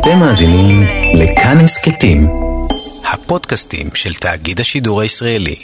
אתם 0.00 0.18
מאזינים 0.18 0.82
לכאן 1.14 1.58
הסכתים, 1.58 2.28
הפודקאסטים 3.12 3.86
של 3.94 4.14
תאגיד 4.14 4.60
השידור 4.60 5.00
הישראלי. 5.00 5.54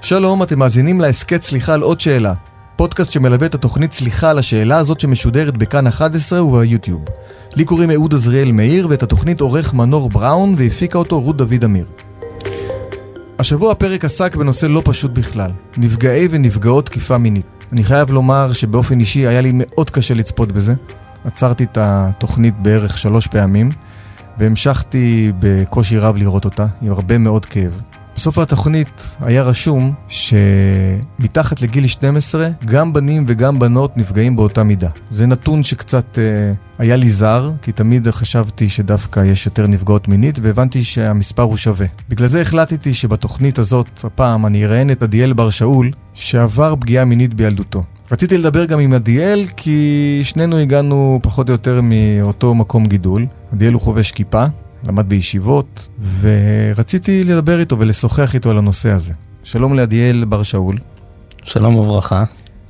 שלום, 0.00 0.42
אתם 0.42 0.58
מאזינים 0.58 1.00
להסכת 1.00 1.42
סליחה 1.42 1.74
על 1.74 1.82
עוד 1.82 2.00
שאלה. 2.00 2.34
פודקאסט 2.76 3.10
שמלווה 3.10 3.46
את 3.46 3.54
התוכנית 3.54 3.92
סליחה 3.92 4.30
על 4.30 4.38
השאלה 4.38 4.78
הזאת 4.78 5.00
שמשודרת 5.00 5.56
בכאן 5.56 5.86
11 5.86 6.44
וביוטיוב. 6.44 7.04
לי 7.56 7.64
קוראים 7.64 7.90
אהוד 7.90 8.14
עזריאל 8.14 8.52
מאיר, 8.52 8.86
ואת 8.90 9.02
התוכנית 9.02 9.40
עורך 9.40 9.74
מנור 9.74 10.10
בראון, 10.10 10.54
והפיקה 10.58 10.98
אותו 10.98 11.20
רות 11.20 11.36
דוד 11.36 11.64
אמיר. 11.64 12.07
השבוע 13.38 13.72
הפרק 13.72 14.04
עסק 14.04 14.36
בנושא 14.36 14.66
לא 14.66 14.82
פשוט 14.84 15.10
בכלל, 15.10 15.50
נפגעי 15.76 16.28
ונפגעות 16.30 16.86
תקיפה 16.86 17.18
מינית. 17.18 17.46
אני 17.72 17.84
חייב 17.84 18.10
לומר 18.10 18.52
שבאופן 18.52 19.00
אישי 19.00 19.26
היה 19.26 19.40
לי 19.40 19.50
מאוד 19.54 19.90
קשה 19.90 20.14
לצפות 20.14 20.52
בזה. 20.52 20.74
עצרתי 21.24 21.64
את 21.64 21.78
התוכנית 21.80 22.54
בערך 22.58 22.98
שלוש 22.98 23.26
פעמים, 23.26 23.70
והמשכתי 24.38 25.32
בקושי 25.38 25.98
רב 25.98 26.16
לראות 26.16 26.44
אותה, 26.44 26.66
עם 26.82 26.92
הרבה 26.92 27.18
מאוד 27.18 27.46
כאב. 27.46 27.82
בסוף 28.18 28.38
התוכנית 28.38 29.16
היה 29.20 29.42
רשום 29.42 29.92
שמתחת 30.08 31.62
לגיל 31.62 31.86
12, 31.86 32.48
גם 32.64 32.92
בנים 32.92 33.24
וגם 33.28 33.58
בנות 33.58 33.96
נפגעים 33.96 34.36
באותה 34.36 34.62
מידה. 34.62 34.88
זה 35.10 35.26
נתון 35.26 35.62
שקצת 35.62 36.18
אה, 36.18 36.52
היה 36.78 36.96
לי 36.96 37.10
זר, 37.10 37.52
כי 37.62 37.72
תמיד 37.72 38.10
חשבתי 38.10 38.68
שדווקא 38.68 39.20
יש 39.20 39.46
יותר 39.46 39.66
נפגעות 39.66 40.08
מינית, 40.08 40.38
והבנתי 40.42 40.84
שהמספר 40.84 41.42
הוא 41.42 41.56
שווה. 41.56 41.86
בגלל 42.08 42.28
זה 42.28 42.42
החלטתי 42.42 42.94
שבתוכנית 42.94 43.58
הזאת, 43.58 44.04
הפעם, 44.04 44.46
אני 44.46 44.64
אראיין 44.64 44.90
את 44.90 45.02
עדיאל 45.02 45.32
בר 45.32 45.50
שאול, 45.50 45.90
שעבר 46.14 46.74
פגיעה 46.80 47.04
מינית 47.04 47.34
בילדותו. 47.34 47.82
רציתי 48.12 48.38
לדבר 48.38 48.64
גם 48.64 48.80
עם 48.80 48.92
עדיאל, 48.92 49.44
כי 49.56 50.20
שנינו 50.22 50.56
הגענו 50.56 51.20
פחות 51.22 51.48
או 51.48 51.52
יותר 51.52 51.80
מאותו 51.82 52.54
מקום 52.54 52.86
גידול. 52.86 53.26
עדיאל 53.52 53.72
הוא 53.72 53.80
חובש 53.80 54.12
כיפה, 54.12 54.44
למד 54.84 55.08
בישיבות, 55.08 55.88
ורציתי 56.20 57.24
לדבר 57.24 57.60
איתו 57.60 57.78
ולשוחח 57.78 58.34
איתו 58.34 58.50
על 58.50 58.58
הנושא 58.58 58.90
הזה. 58.90 59.12
שלום 59.44 59.76
לעדיאל 59.76 60.24
בר 60.24 60.42
שאול. 60.42 60.78
שלום 61.44 61.76
וברכה. 61.76 62.24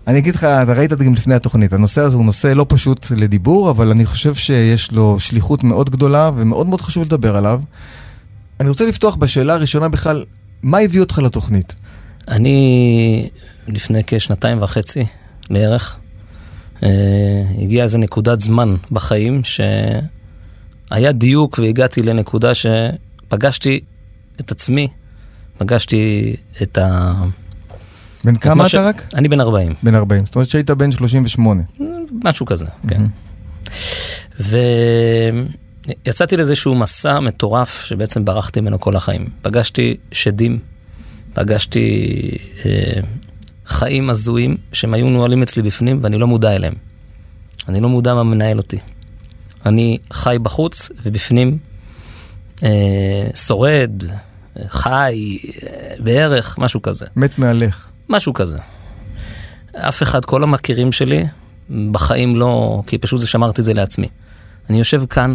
אני 0.07 0.19
אגיד 0.19 0.35
לך, 0.35 0.45
אתה 0.45 0.73
ראית 0.73 0.93
את 0.93 0.99
זה 0.99 1.05
גם 1.05 1.15
לפני 1.15 1.35
התוכנית, 1.35 1.73
הנושא 1.73 2.01
הזה 2.01 2.17
הוא 2.17 2.25
נושא 2.25 2.47
לא 2.47 2.67
פשוט 2.69 3.07
לדיבור, 3.11 3.71
אבל 3.71 3.91
אני 3.91 4.07
חושב 4.07 4.35
שיש 4.35 4.93
לו 4.93 5.21
שליחות 5.21 5.65
מאוד 5.65 5.91
גדולה 5.91 6.31
ומאוד 6.35 6.67
מאוד 6.67 6.81
חשוב 6.81 7.05
לדבר 7.05 7.37
עליו. 7.37 7.61
אני 8.61 8.69
רוצה 8.69 8.87
לפתוח 8.87 9.17
בשאלה 9.17 9.55
הראשונה 9.55 9.89
בכלל, 9.89 10.25
מה 10.63 10.79
הביא 10.79 11.01
אותך 11.01 11.19
לתוכנית? 11.19 11.75
אני 12.29 13.31
לפני 13.69 14.01
כשנתיים 14.07 14.63
וחצי 14.63 15.07
בערך, 15.51 15.97
אה, 16.83 16.89
הגיעה 17.59 17.83
איזה 17.83 17.99
נקודת 17.99 18.41
זמן 18.41 18.77
בחיים 18.91 19.45
שהיה 20.89 21.13
דיוק 21.13 21.59
והגעתי 21.59 22.03
לנקודה 22.03 22.53
שפגשתי 22.55 23.81
את 24.41 24.51
עצמי, 24.51 24.89
פגשתי 25.59 26.37
את 26.63 26.79
ה... 26.79 27.13
בן 28.25 28.37
כמה 28.37 28.63
אתה 28.63 28.71
ש... 28.71 28.75
רק? 28.75 29.03
אני 29.15 29.29
בן 29.29 29.41
40. 29.41 29.75
בן 29.83 29.95
40, 29.95 30.27
זאת 30.27 30.35
אומרת 30.35 30.49
שהיית 30.49 30.71
בן 30.71 30.93
38. 30.93 31.63
משהו 32.25 32.47
כזה, 32.47 32.67
כן. 32.89 33.03
ויצאתי 36.07 36.37
לאיזשהו 36.37 36.75
מסע 36.75 37.21
מטורף 37.21 37.85
שבעצם 37.85 38.25
ברחתי 38.25 38.61
ממנו 38.61 38.81
כל 38.81 38.97
החיים. 38.97 39.27
פגשתי 39.43 39.97
שדים, 40.13 40.59
פגשתי 41.35 42.21
אה, 42.65 43.01
חיים 43.67 44.11
הזויים 44.11 44.57
שהם 44.73 44.95
היו 44.95 45.07
נועלים 45.07 45.43
אצלי 45.43 45.63
בפנים 45.63 46.01
ואני 46.03 46.19
לא 46.19 46.27
מודע 46.27 46.57
אליהם. 46.57 46.75
אני 47.69 47.81
לא 47.81 47.89
מודע 47.89 48.15
מה 48.15 48.23
מנהל 48.23 48.59
אותי. 48.59 48.79
אני 49.67 49.99
חי 50.13 50.37
בחוץ 50.43 50.91
ובפנים 51.03 51.59
אה, 52.65 53.31
שורד, 53.35 54.03
חי, 54.69 55.39
אה, 55.63 55.95
בערך, 55.99 56.59
משהו 56.59 56.83
כזה. 56.83 57.07
מת 57.17 57.39
מהלך. 57.39 57.91
משהו 58.09 58.35
כזה. 58.35 58.59
אף 59.77 60.03
אחד, 60.03 60.25
כל 60.25 60.43
המכירים 60.43 60.93
שלי, 60.93 61.27
בחיים 61.91 62.37
לא, 62.37 62.83
כי 62.87 62.99
פשוט 62.99 63.21
זה 63.21 63.27
שמרתי 63.27 63.61
את 63.61 63.67
זה 63.67 63.75
לעצמי. 63.75 64.09
אני 64.71 64.79
יושב 64.79 65.07
כאן, 65.07 65.35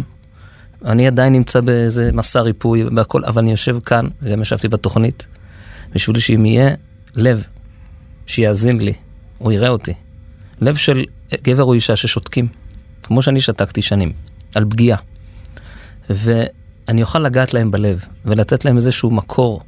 אני 0.84 1.06
עדיין 1.06 1.32
נמצא 1.32 1.60
באיזה 1.60 2.10
מסע 2.12 2.40
ריפוי 2.40 2.84
והכל, 2.96 3.24
אבל 3.24 3.42
אני 3.42 3.50
יושב 3.50 3.78
כאן, 3.84 4.08
וגם 4.22 4.42
ישבתי 4.42 4.68
בתוכנית, 4.68 5.26
בשביל 5.94 6.18
שאם 6.18 6.46
יהיה 6.46 6.74
לב 7.14 7.42
שיאזין 8.26 8.80
לי, 8.80 8.92
או 9.40 9.52
יראה 9.52 9.68
אותי, 9.68 9.94
לב 10.60 10.76
של 10.76 11.04
גבר 11.42 11.62
או 11.62 11.74
אישה 11.74 11.96
ששותקים, 11.96 12.46
כמו 13.06 13.22
שאני 13.22 13.40
שתקתי 13.40 13.82
שנים, 13.82 14.12
על 14.54 14.64
פגיעה, 14.64 14.98
ואני 16.10 17.02
אוכל 17.02 17.18
לגעת 17.18 17.54
להם 17.54 17.70
בלב, 17.70 18.04
ולתת 18.24 18.64
להם 18.64 18.76
איזשהו 18.76 19.10
מקור, 19.10 19.62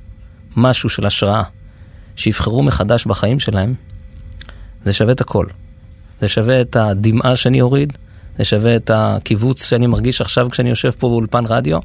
משהו 0.56 0.88
של 0.88 1.06
השראה, 1.06 1.42
שיבחרו 2.16 2.62
מחדש 2.62 3.06
בחיים 3.06 3.38
שלהם, 3.38 3.74
זה 4.84 4.92
שווה 4.92 5.12
את 5.12 5.20
הכל. 5.20 5.46
זה 6.20 6.28
שווה 6.28 6.60
את 6.60 6.76
הדמעה 6.76 7.36
שאני 7.36 7.60
אוריד, 7.60 7.92
זה 8.38 8.44
שווה 8.44 8.76
את 8.76 8.90
הקיבוץ 8.94 9.68
שאני 9.68 9.86
מרגיש 9.86 10.20
עכשיו 10.20 10.50
כשאני 10.50 10.68
יושב 10.68 10.90
פה 10.90 11.08
באולפן 11.08 11.40
רדיו, 11.48 11.78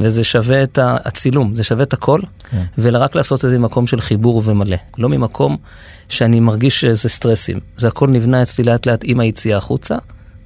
וזה 0.00 0.24
שווה 0.24 0.62
את 0.62 0.78
הצילום, 0.82 1.54
זה 1.54 1.64
שווה 1.64 1.82
את 1.82 1.92
הכל, 1.92 2.20
כן. 2.50 2.64
ורק 2.78 3.14
לעשות 3.14 3.44
את 3.44 3.50
זה 3.50 3.58
ממקום 3.58 3.86
של 3.86 4.00
חיבור 4.00 4.42
ומלא. 4.44 4.76
לא 4.98 5.08
ממקום 5.08 5.56
שאני 6.08 6.40
מרגיש 6.40 6.84
איזה 6.84 7.08
סטרסים. 7.08 7.60
זה 7.76 7.88
הכל 7.88 8.08
נבנה 8.08 8.42
אצלי 8.42 8.64
לאט 8.64 8.86
לאט 8.86 9.00
עם 9.04 9.20
היציאה 9.20 9.56
החוצה, 9.56 9.96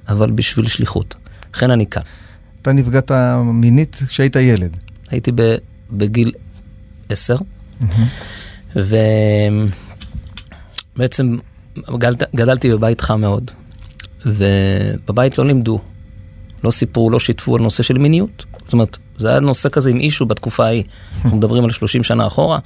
אבל 0.08 0.30
בשביל 0.30 0.68
שליחות. 0.68 1.14
לכן 1.54 1.70
אני 1.70 1.86
כאן. 1.86 2.02
אתה 2.62 2.72
נפגעת 2.72 3.10
מינית 3.44 4.02
כשהיית 4.06 4.36
ילד. 4.36 4.76
הייתי 5.10 5.32
בגיל 5.90 6.32
עשר. 7.08 7.36
Mm-hmm. 7.36 8.76
ובעצם 10.96 11.36
גדלת, 11.98 12.22
גדלתי 12.36 12.70
בבית 12.70 13.00
חם 13.00 13.20
מאוד, 13.20 13.50
ובבית 14.26 15.38
לא 15.38 15.46
לימדו, 15.46 15.80
לא 16.64 16.70
סיפרו, 16.70 17.10
לא 17.10 17.20
שיתפו 17.20 17.56
על 17.56 17.62
נושא 17.62 17.82
של 17.82 17.98
מיניות. 17.98 18.44
זאת 18.64 18.72
אומרת, 18.72 18.98
זה 19.18 19.28
היה 19.28 19.40
נושא 19.40 19.68
כזה 19.68 19.90
עם 19.90 20.00
אישו 20.00 20.26
בתקופה 20.26 20.64
ההיא, 20.64 20.84
אנחנו 21.24 21.38
מדברים 21.38 21.64
על 21.64 21.70
30 21.70 22.02
שנה 22.02 22.26
אחורה. 22.26 22.58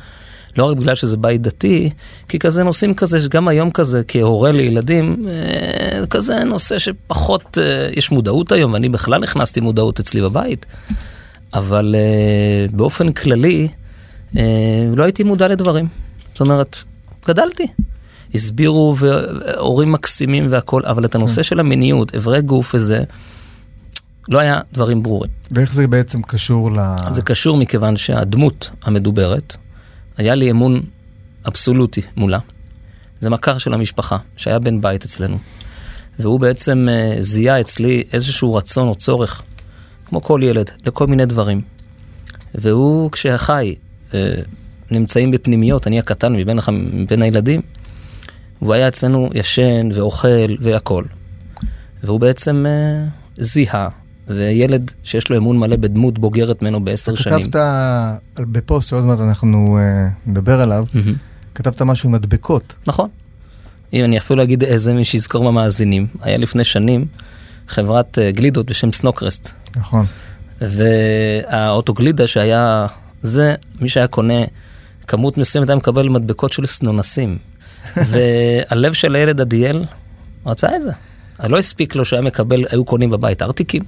לא 0.57 0.65
רק 0.65 0.77
בגלל 0.77 0.95
שזה 0.95 1.17
בית 1.17 1.43
דתי, 1.43 1.91
כי 2.29 2.39
כזה 2.39 2.65
נושאים 2.65 2.95
כזה, 2.95 3.19
גם 3.31 3.49
היום 3.49 3.71
כזה, 3.71 4.03
כהורה 4.09 4.53
לילדים, 4.53 5.23
אה, 5.31 6.07
כזה 6.07 6.45
נושא 6.45 6.79
שפחות, 6.79 7.59
אה, 7.59 7.91
יש 7.93 8.11
מודעות 8.11 8.53
היום, 8.53 8.73
ואני 8.73 8.89
בכלל 8.89 9.25
הכנסתי 9.25 9.61
מודעות 9.61 10.01
אצלי 10.01 10.21
בבית, 10.21 10.67
אבל 11.55 11.95
אה, 11.99 12.67
באופן 12.73 13.13
כללי, 13.13 13.69
לא 14.97 15.05
הייתי 15.05 15.23
מודע 15.23 15.49
לדברים. 15.49 15.89
זאת 16.33 16.41
אומרת, 16.41 16.77
גדלתי. 17.29 17.67
הסבירו, 18.35 18.97
והורים 18.99 19.93
מקסימים 19.93 20.47
והכול, 20.51 20.83
אבל 20.87 21.05
את 21.05 21.15
הנושא 21.15 21.43
של 21.43 21.61
המיניות, 21.61 22.15
אברי 22.15 22.43
גוף 22.43 22.75
וזה, 22.75 23.03
לא 24.29 24.39
היה 24.39 24.61
דברים 24.73 25.03
ברורים. 25.03 25.31
ואיך 25.51 25.73
זה 25.73 25.87
בעצם 25.87 26.23
קשור 26.23 26.71
ל... 26.73 26.79
זה 27.11 27.23
קשור 27.23 27.57
מכיוון 27.57 27.97
שהדמות 27.97 28.71
המדוברת, 28.83 29.57
היה 30.21 30.35
לי 30.35 30.51
אמון 30.51 30.83
אבסולוטי 31.49 32.03
מולה. 32.17 32.39
זה 33.21 33.31
מכר 33.31 33.59
של 33.59 33.75
המשפחה, 33.75 34.17
שהיה 34.37 34.59
בן 34.59 34.81
בית 34.81 35.05
אצלנו. 35.05 35.39
והוא 36.19 36.41
בעצם 36.41 36.89
uh, 36.89 37.21
זיהה 37.21 37.61
אצלי 37.61 38.05
איזשהו 38.13 38.55
רצון 38.55 38.89
או 38.89 38.95
צורך, 38.95 39.43
כמו 40.07 40.23
כל 40.23 40.41
ילד, 40.45 40.71
לכל 40.87 41.07
מיני 41.07 41.27
דברים. 41.27 41.61
והוא, 42.55 43.11
כשאחיי 43.11 43.75
uh, 44.11 44.15
נמצאים 44.91 45.31
בפנימיות, 45.31 45.87
אני 45.87 45.99
הקטן 45.99 46.33
מבין, 46.33 46.59
מבין 46.73 47.23
הילדים, 47.23 47.61
והוא 48.63 48.75
היה 48.75 48.89
אצלנו 48.89 49.31
ישן 49.35 49.89
ואוכל 49.95 50.57
והכול. 50.61 51.05
והוא 52.03 52.21
בעצם 52.21 52.67
uh, 52.67 53.43
זיהה 53.43 53.89
וילד 54.37 54.91
שיש 55.03 55.31
לו 55.31 55.37
אמון 55.37 55.59
מלא 55.59 55.77
בדמות 55.77 56.19
בוגרת 56.19 56.63
ממנו 56.63 56.85
בעשר 56.85 57.15
שנים. 57.15 57.43
כתבת 57.43 57.61
בפוסט 58.39 58.89
שעוד 58.89 59.05
מעט 59.05 59.21
אנחנו 59.21 59.79
uh, 59.79 60.31
נדבר 60.31 60.61
עליו, 60.61 60.87
mm-hmm. 60.95 61.11
כתבת 61.55 61.83
משהו 61.83 62.09
עם 62.09 62.15
מדבקות. 62.15 62.75
נכון. 62.87 63.09
אם 63.93 64.05
אני 64.05 64.19
אפילו 64.19 64.43
אגיד 64.43 64.65
איזה 64.65 64.95
מי 64.95 65.05
שיזכור 65.05 65.45
במאזינים, 65.45 66.07
היה 66.21 66.39
לפני 66.39 66.65
שנים 66.65 67.07
חברת 67.69 68.19
uh, 68.19 68.37
גלידות 68.37 68.67
בשם 68.67 68.93
סנוקרסט. 68.93 69.53
נכון. 69.77 70.07
והאוטוגלידה 70.61 72.27
שהיה 72.27 72.87
זה, 73.23 73.55
מי 73.81 73.89
שהיה 73.89 74.07
קונה 74.07 74.45
כמות 75.07 75.39
מסוימת 75.39 75.69
היה 75.69 75.77
מקבל 75.77 76.09
מדבקות 76.09 76.53
של 76.53 76.67
סנונסים. 76.67 77.39
והלב 78.11 78.93
של 78.93 79.15
הילד 79.15 79.41
עדיאל 79.41 79.85
רצה 80.47 80.77
את 80.77 80.83
זה. 80.83 80.91
לא 81.49 81.59
הספיק 81.59 81.95
לו 81.95 82.05
שהיה 82.05 82.23
מקבל, 82.23 82.65
היו 82.71 82.85
קונים 82.85 83.11
בבית 83.11 83.43
ארטיקים, 83.43 83.83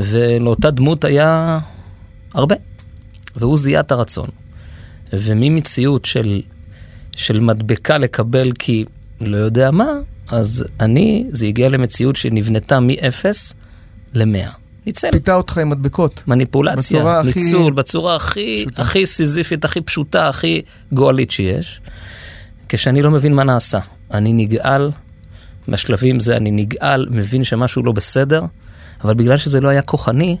ולאותה 0.00 0.70
דמות 0.70 1.04
היה 1.04 1.58
הרבה. 2.34 2.54
והוא 3.36 3.56
זיהה 3.56 3.80
את 3.80 3.92
הרצון. 3.92 4.28
וממציאות 5.12 6.04
של 6.04 6.40
של 7.16 7.40
מדבקה 7.40 7.98
לקבל 7.98 8.52
כי 8.58 8.84
לא 9.20 9.36
יודע 9.36 9.70
מה, 9.70 9.86
אז 10.28 10.64
אני, 10.80 11.26
זה 11.30 11.46
הגיע 11.46 11.68
למציאות 11.68 12.16
שנבנתה 12.16 12.80
מ-0 12.80 13.24
ל-100. 14.14 14.48
ניצל. 14.86 15.08
פיתה 15.12 15.34
אותך 15.34 15.58
עם 15.58 15.70
מדבקות. 15.70 16.24
מניפולציה, 16.26 16.98
בצורה 17.00 17.20
הכי- 17.20 17.38
ניצול, 17.40 17.72
בצורה 17.72 18.16
הכי, 18.16 18.64
פשוטה. 18.66 18.82
הכי 18.82 19.06
סיזיפית, 19.06 19.64
הכי 19.64 19.80
פשוטה, 19.80 20.28
הכי 20.28 20.62
גועלית 20.92 21.30
שיש. 21.30 21.80
כשאני 22.68 23.02
לא 23.02 23.10
מבין 23.10 23.34
מה 23.34 23.44
נעשה, 23.44 23.78
אני 24.10 24.32
נגעל, 24.32 24.90
בשלבים 25.68 26.20
זה 26.20 26.36
אני 26.36 26.50
נגעל, 26.50 27.06
מבין 27.10 27.44
שמשהו 27.44 27.82
לא 27.82 27.92
בסדר, 27.92 28.40
אבל 29.04 29.14
בגלל 29.14 29.36
שזה 29.36 29.60
לא 29.60 29.68
היה 29.68 29.82
כוחני, 29.82 30.36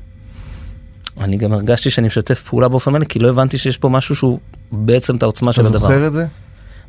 אני 1.20 1.36
גם 1.36 1.52
הרגשתי 1.52 1.90
שאני 1.90 2.06
משתף 2.06 2.42
פעולה 2.42 2.68
באופן 2.68 2.92
מלא, 2.92 3.04
כי 3.04 3.18
לא 3.18 3.28
הבנתי 3.28 3.58
שיש 3.58 3.76
פה 3.76 3.88
משהו 3.88 4.16
שהוא 4.16 4.38
בעצם 4.72 5.16
את 5.16 5.22
העוצמה 5.22 5.50
אתה 5.50 5.62
של 5.62 5.66
הדבר. 5.66 5.78
זוכר 5.78 6.06
את 6.06 6.12
זה? 6.12 6.26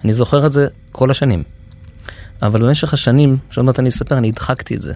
אני 0.03 0.13
זוכר 0.13 0.45
את 0.45 0.51
זה 0.51 0.67
כל 0.91 1.11
השנים. 1.11 1.43
אבל 2.41 2.61
במשך 2.61 2.93
השנים, 2.93 3.37
שעוד 3.49 3.65
מעט 3.65 3.79
אני 3.79 3.89
אספר, 3.89 4.17
אני 4.17 4.29
הדחקתי 4.29 4.75
את 4.75 4.81
זה. 4.81 4.93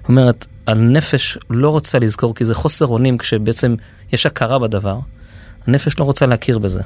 זאת 0.00 0.08
אומרת, 0.08 0.46
הנפש 0.66 1.38
לא 1.50 1.70
רוצה 1.70 1.98
לזכור, 1.98 2.34
כי 2.34 2.44
זה 2.44 2.54
חוסר 2.54 2.86
אונים 2.86 3.18
כשבעצם 3.18 3.74
יש 4.12 4.26
הכרה 4.26 4.58
בדבר. 4.58 4.98
הנפש 5.66 5.98
לא 5.98 6.04
רוצה 6.04 6.26
להכיר 6.26 6.58
בזה. 6.58 6.82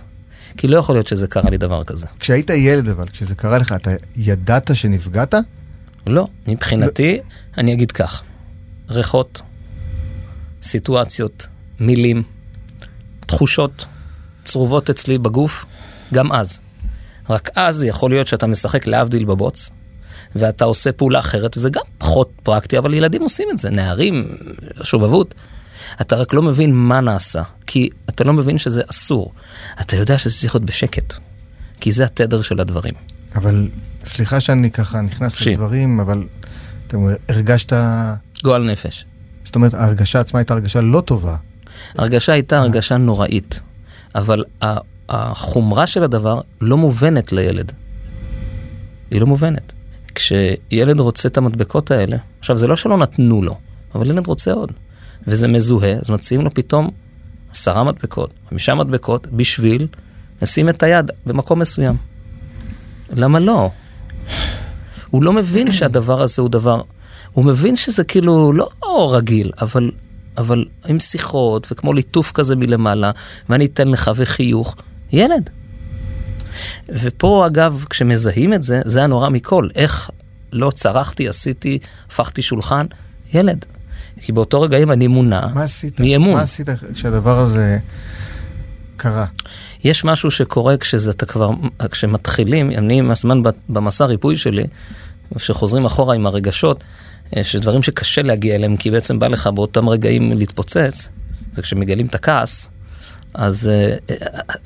כי 0.57 0.69
לא 0.69 0.77
יכול 0.77 0.95
להיות 0.95 1.07
שזה 1.07 1.27
קרה 1.27 1.51
לי 1.51 1.59
דבר 1.59 1.85
כזה. 1.85 2.07
כשהיית 2.21 2.51
ילד 2.51 2.89
אבל, 2.89 3.09
כשזה 3.09 3.35
קרה 3.35 3.59
לך, 3.59 3.73
אתה 3.73 3.91
ידעת 4.17 4.71
שנפגעת? 4.75 5.35
לא, 6.07 6.27
מבחינתי, 6.47 7.19
אני 7.59 7.73
אגיד 7.73 7.93
כך, 7.93 8.23
ריחות, 8.91 9.41
סיטואציות, 10.63 11.47
מילים, 11.81 12.23
תחושות 13.21 13.85
צרובות 14.45 14.91
אצלי 14.91 15.19
בגוף, 15.19 15.65
גם 16.15 16.33
אז. 16.33 16.61
רק 17.31 17.51
אז 17.57 17.85
יכול 17.85 18.11
להיות 18.11 18.27
שאתה 18.27 18.47
משחק 18.47 18.87
להבדיל 18.87 19.25
בבוץ, 19.25 19.71
ואתה 20.35 20.65
עושה 20.65 20.93
פעולה 20.93 21.19
אחרת, 21.19 21.57
וזה 21.57 21.71
גם 21.71 21.83
פחות 21.99 22.31
פרקטי, 22.43 22.79
אבל 22.79 22.95
ילדים 22.95 23.23
עושים 23.23 23.49
את 23.51 23.59
זה, 23.59 23.71
נערים, 23.71 24.37
שובבות. 24.83 25.35
אתה 26.01 26.17
רק 26.17 26.35
לא 26.35 26.43
מבין 26.43 26.75
מה 26.75 27.01
נעשה, 27.01 27.43
כי 27.67 27.89
אתה 28.09 28.25
לא 28.25 28.33
מבין 28.33 28.59
שזה 28.59 28.83
אסור. 28.91 29.33
אתה 29.81 29.97
יודע 29.97 30.19
שזה 30.19 30.41
צריך 30.41 30.55
להיות 30.55 30.65
בשקט, 30.65 31.15
כי 31.81 31.93
זה 31.93 32.05
התדר 32.05 32.43
של 32.43 32.61
הדברים. 32.61 32.95
אבל, 33.35 33.69
סליחה 34.05 34.41
שאני 34.41 34.71
ככה 34.71 35.01
נכנס 35.01 35.33
תקשיב. 35.33 35.53
לדברים, 35.53 36.01
אבל 36.01 36.27
אתה 36.87 36.97
אומר, 36.97 37.15
הרגשת... 37.29 37.73
גועל 38.45 38.71
נפש. 38.71 39.05
זאת 39.45 39.55
אומרת, 39.55 39.75
ההרגשה 39.75 40.21
עצמה 40.21 40.41
הייתה 40.41 40.55
הרגשה 40.55 40.81
לא 40.81 41.01
טובה. 41.01 41.37
ההרגשה 41.99 42.33
הייתה 42.33 42.59
הרגשה 42.59 42.97
נוראית, 42.97 43.61
אבל 44.15 44.45
החומרה 45.09 45.87
של 45.87 46.03
הדבר 46.03 46.41
לא 46.61 46.77
מובנת 46.77 47.33
לילד. 47.33 47.73
היא 49.11 49.21
לא 49.21 49.27
מובנת. 49.27 49.73
כשילד 50.15 51.01
רוצה 51.01 51.29
את 51.29 51.37
המדבקות 51.37 51.91
האלה, 51.91 52.17
עכשיו 52.41 52.59
זה 52.59 52.67
לא 52.67 52.77
שלא 52.77 52.97
נתנו 52.97 53.43
לו, 53.43 53.59
אבל 53.95 54.11
ילד 54.11 54.27
רוצה 54.27 54.53
עוד. 54.53 54.73
וזה 55.27 55.49
מזוהה, 55.49 55.93
אז 55.93 56.11
מציעים 56.11 56.45
לו 56.45 56.51
פתאום 56.51 56.91
עשרה 57.53 57.85
מדבקות, 57.85 58.35
חמישה 58.49 58.75
מדבקות, 58.75 59.27
בשביל 59.27 59.87
לשים 60.43 60.69
את 60.69 60.83
היד 60.83 61.11
במקום 61.27 61.59
מסוים. 61.59 61.97
למה 63.13 63.39
לא? 63.39 63.71
הוא 65.11 65.23
לא 65.23 65.33
מבין 65.33 65.73
שהדבר 65.73 66.23
הזה 66.23 66.43
הוא 66.43 66.51
דבר, 66.51 66.83
הוא 67.33 67.45
מבין 67.45 67.77
שזה 67.77 68.05
כאילו 68.05 68.53
לא 68.53 68.71
רגיל, 69.15 69.53
אבל, 69.61 69.91
אבל 70.39 70.65
עם 70.87 71.01
שיחות 71.01 71.67
וכמו 71.71 71.93
ליטוף 71.93 72.33
כזה 72.33 72.57
מלמעלה, 72.57 73.11
ואני 73.49 73.67
אתן 73.67 73.89
לך 73.89 74.11
וחיוך, 74.17 74.77
ילד. 75.13 75.51
ופה 76.89 77.47
אגב, 77.47 77.85
כשמזהים 77.91 78.53
את 78.53 78.63
זה, 78.63 78.81
זה 78.85 79.03
הנורא 79.05 79.29
מכל. 79.29 79.69
איך 79.75 80.11
לא 80.53 80.71
צרחתי, 80.71 81.29
עשיתי, 81.29 81.79
הפכתי 82.07 82.43
שולחן, 82.43 82.87
ילד. 83.35 83.65
כי 84.23 84.33
באותו 84.33 84.61
רגעים 84.61 84.93
אני 84.93 85.07
מונע 85.07 85.47
מה 85.55 85.63
עשית? 85.63 86.01
מאמון. 86.01 86.35
מה 86.35 86.43
עשית 86.43 86.69
כשהדבר 86.95 87.39
הזה 87.39 87.79
קרה? 88.97 89.27
יש 89.85 90.05
משהו 90.05 90.31
שקורה 90.31 90.77
כשזה 90.77 91.11
אתה 91.11 91.27
כבר, 91.27 91.51
כשמתחילים, 91.91 92.71
אני 92.71 92.99
עם 92.99 93.11
הזמן 93.11 93.43
במסע 93.69 94.05
ריפוי 94.05 94.37
שלי, 94.37 94.65
כשחוזרים 95.37 95.85
אחורה 95.85 96.15
עם 96.15 96.27
הרגשות, 96.27 96.85
אה, 97.37 97.45
שדברים 97.45 97.83
שקשה 97.83 98.23
להגיע 98.23 98.55
אליהם, 98.55 98.77
כי 98.77 98.91
בעצם 98.91 99.19
בא 99.19 99.29
לך 99.29 99.47
באותם 99.47 99.89
רגעים 99.89 100.39
להתפוצץ, 100.39 101.09
זה 101.55 101.63
כשמגלים 101.63 102.07
את 102.07 102.15
הכעס, 102.15 102.71
אז 103.35 103.69
אה, 103.69 103.97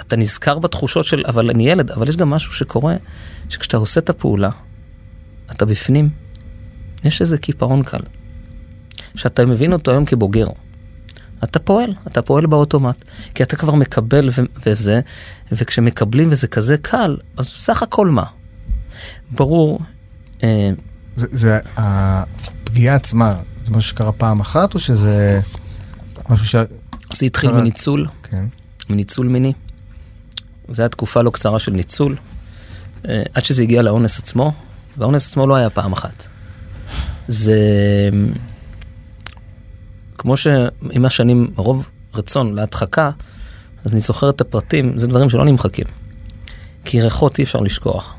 אתה 0.01 0.17
נזכר 0.17 0.59
בתחושות 0.59 1.05
של, 1.05 1.23
אבל 1.27 1.51
אני 1.51 1.71
ילד, 1.71 1.91
אבל 1.91 2.09
יש 2.09 2.17
גם 2.17 2.31
משהו 2.31 2.53
שקורה, 2.55 2.97
שכשאתה 3.49 3.77
עושה 3.77 4.01
את 4.01 4.11
הפעולה, 4.11 4.51
אתה 5.51 5.65
בפנים, 5.65 6.09
יש 7.05 7.21
איזה 7.21 7.39
קיפאון 7.39 7.83
קל, 7.83 8.01
שאתה 9.15 9.47
מבין 9.47 9.73
אותו 9.73 9.91
היום 9.91 10.05
כבוגר. 10.05 10.47
אתה 11.45 11.59
פועל, 11.59 11.95
אתה 12.07 12.23
פועל 12.23 12.47
באוטומט, 12.47 13.05
כי 13.35 13.43
אתה 13.43 13.57
כבר 13.57 13.75
מקבל 13.75 14.29
ו- 14.29 14.43
וזה, 14.67 15.01
וכשמקבלים 15.53 16.29
וזה 16.31 16.47
כזה 16.47 16.77
קל, 16.77 17.17
אז 17.37 17.49
סך 17.49 17.83
הכל 17.83 18.09
מה? 18.09 18.25
ברור, 19.31 19.81
אה, 20.43 20.71
זה, 21.17 21.27
זה 21.31 21.59
הפגיעה 21.77 22.97
עצמה, 22.97 23.35
זה 23.65 23.71
משהו 23.71 23.91
שקרה 23.91 24.13
פעם 24.13 24.41
אחת, 24.41 24.75
או 24.75 24.81
שזה 24.81 25.41
משהו 26.29 26.47
ש... 26.47 26.55
זה 27.13 27.27
התחיל 27.27 27.51
קרה. 27.51 27.61
מניצול, 27.61 28.07
כן. 28.23 28.45
מניצול 28.91 29.29
מיני. 29.29 29.53
זו 30.69 30.83
הייתה 30.83 30.97
תקופה 30.97 31.23
לא 31.23 31.31
קצרה 31.31 31.59
של 31.59 31.73
ניצול, 31.73 32.17
אה, 33.09 33.23
עד 33.35 33.45
שזה 33.45 33.63
הגיע 33.63 33.83
לאונס 33.83 34.19
עצמו, 34.19 34.53
והאונס 34.97 35.27
עצמו 35.27 35.47
לא 35.47 35.55
היה 35.55 35.71
פעם 35.71 35.93
אחת. 35.93 36.27
זה 37.29 37.59
כמו 40.23 40.37
שעם 40.37 41.05
השנים 41.05 41.51
רוב 41.57 41.87
רצון 42.15 42.55
להדחקה, 42.55 43.11
אז 43.85 43.93
אני 43.93 44.01
זוכר 44.01 44.31
את 44.31 44.41
הפרטים, 44.41 44.99
זה 44.99 45.09
דברים 45.09 45.31
שלא 45.31 45.45
נמחקים. 45.45 45.87
כי 46.85 47.01
ריחות 47.03 47.39
אי 47.39 47.45
אפשר 47.45 47.61
לשכוח, 47.61 48.15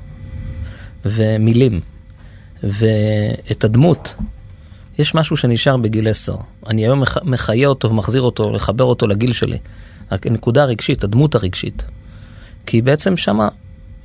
ומילים, 1.06 1.80
ואת 2.64 3.64
הדמות. 3.64 4.16
יש 5.00 5.16
משהו 5.16 5.38
שנשאר 5.38 5.78
בגיל 5.78 6.10
10. 6.10 6.36
אני 6.68 6.82
היום 6.82 7.00
מח- 7.02 7.24
מחיה 7.24 7.68
אותו 7.68 7.90
ומחזיר 7.90 8.22
אותו, 8.22 8.52
לחבר 8.52 8.84
אותו 8.84 9.08
לגיל 9.08 9.34
שלי. 9.34 9.58
הנקודה 10.12 10.64
הרגשית, 10.64 11.04
הדמות 11.04 11.36
הרגשית. 11.36 11.86
כי 12.66 12.82
בעצם 12.82 13.18
שמה 13.18 13.50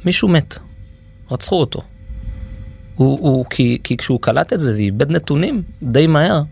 מישהו 0.05 0.29
מת, 0.29 0.59
רצחו 1.31 1.61
אותו. 1.61 1.81
הוא, 2.95 3.19
הוא, 3.21 3.45
כי, 3.51 3.79
כי 3.85 3.97
כשהוא 3.97 4.21
קלט 4.21 4.53
את 4.53 4.61
זה 4.61 4.73
ואיבד 4.75 5.13
נתונים 5.13 5.63
די 5.83 6.07
מהר, 6.07 6.43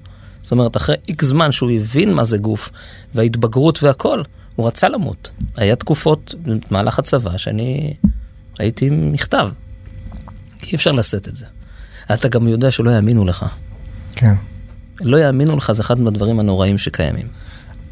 זאת 0.47 0.53
אומרת, 0.53 0.77
אחרי 0.77 0.97
איקס 1.09 1.27
זמן 1.27 1.53
שהוא 1.53 1.71
הבין 1.71 2.15
מה 2.15 2.25
זה 2.25 2.39
גוף, 2.39 2.71
וההתבגרות 3.15 3.83
והכל, 3.83 4.23
הוא 4.57 4.67
רצה 4.67 4.89
למות. 4.89 5.31
היה 5.57 5.77
תקופות 5.77 6.35
במהלך 6.71 6.99
הצבא 6.99 7.37
שאני 7.37 7.95
הייתי 8.59 8.87
עם 8.87 9.13
מכתב. 9.13 9.51
אי 10.63 10.75
אפשר 10.75 10.93
לשאת 10.93 11.29
את 11.29 11.37
זה. 11.37 11.47
אתה 12.15 12.29
גם 12.29 12.49
יודע 12.49 12.71
שלא 12.71 12.91
יאמינו 12.91 13.25
לך. 13.25 13.47
כן. 14.17 14.35
לא 15.01 15.17
יאמינו 15.17 15.57
לך, 15.57 15.73
זה 15.73 15.83
אחד 15.83 16.01
מהדברים 16.01 16.41
הנוראים 16.41 16.79
שקיימים. 16.79 17.27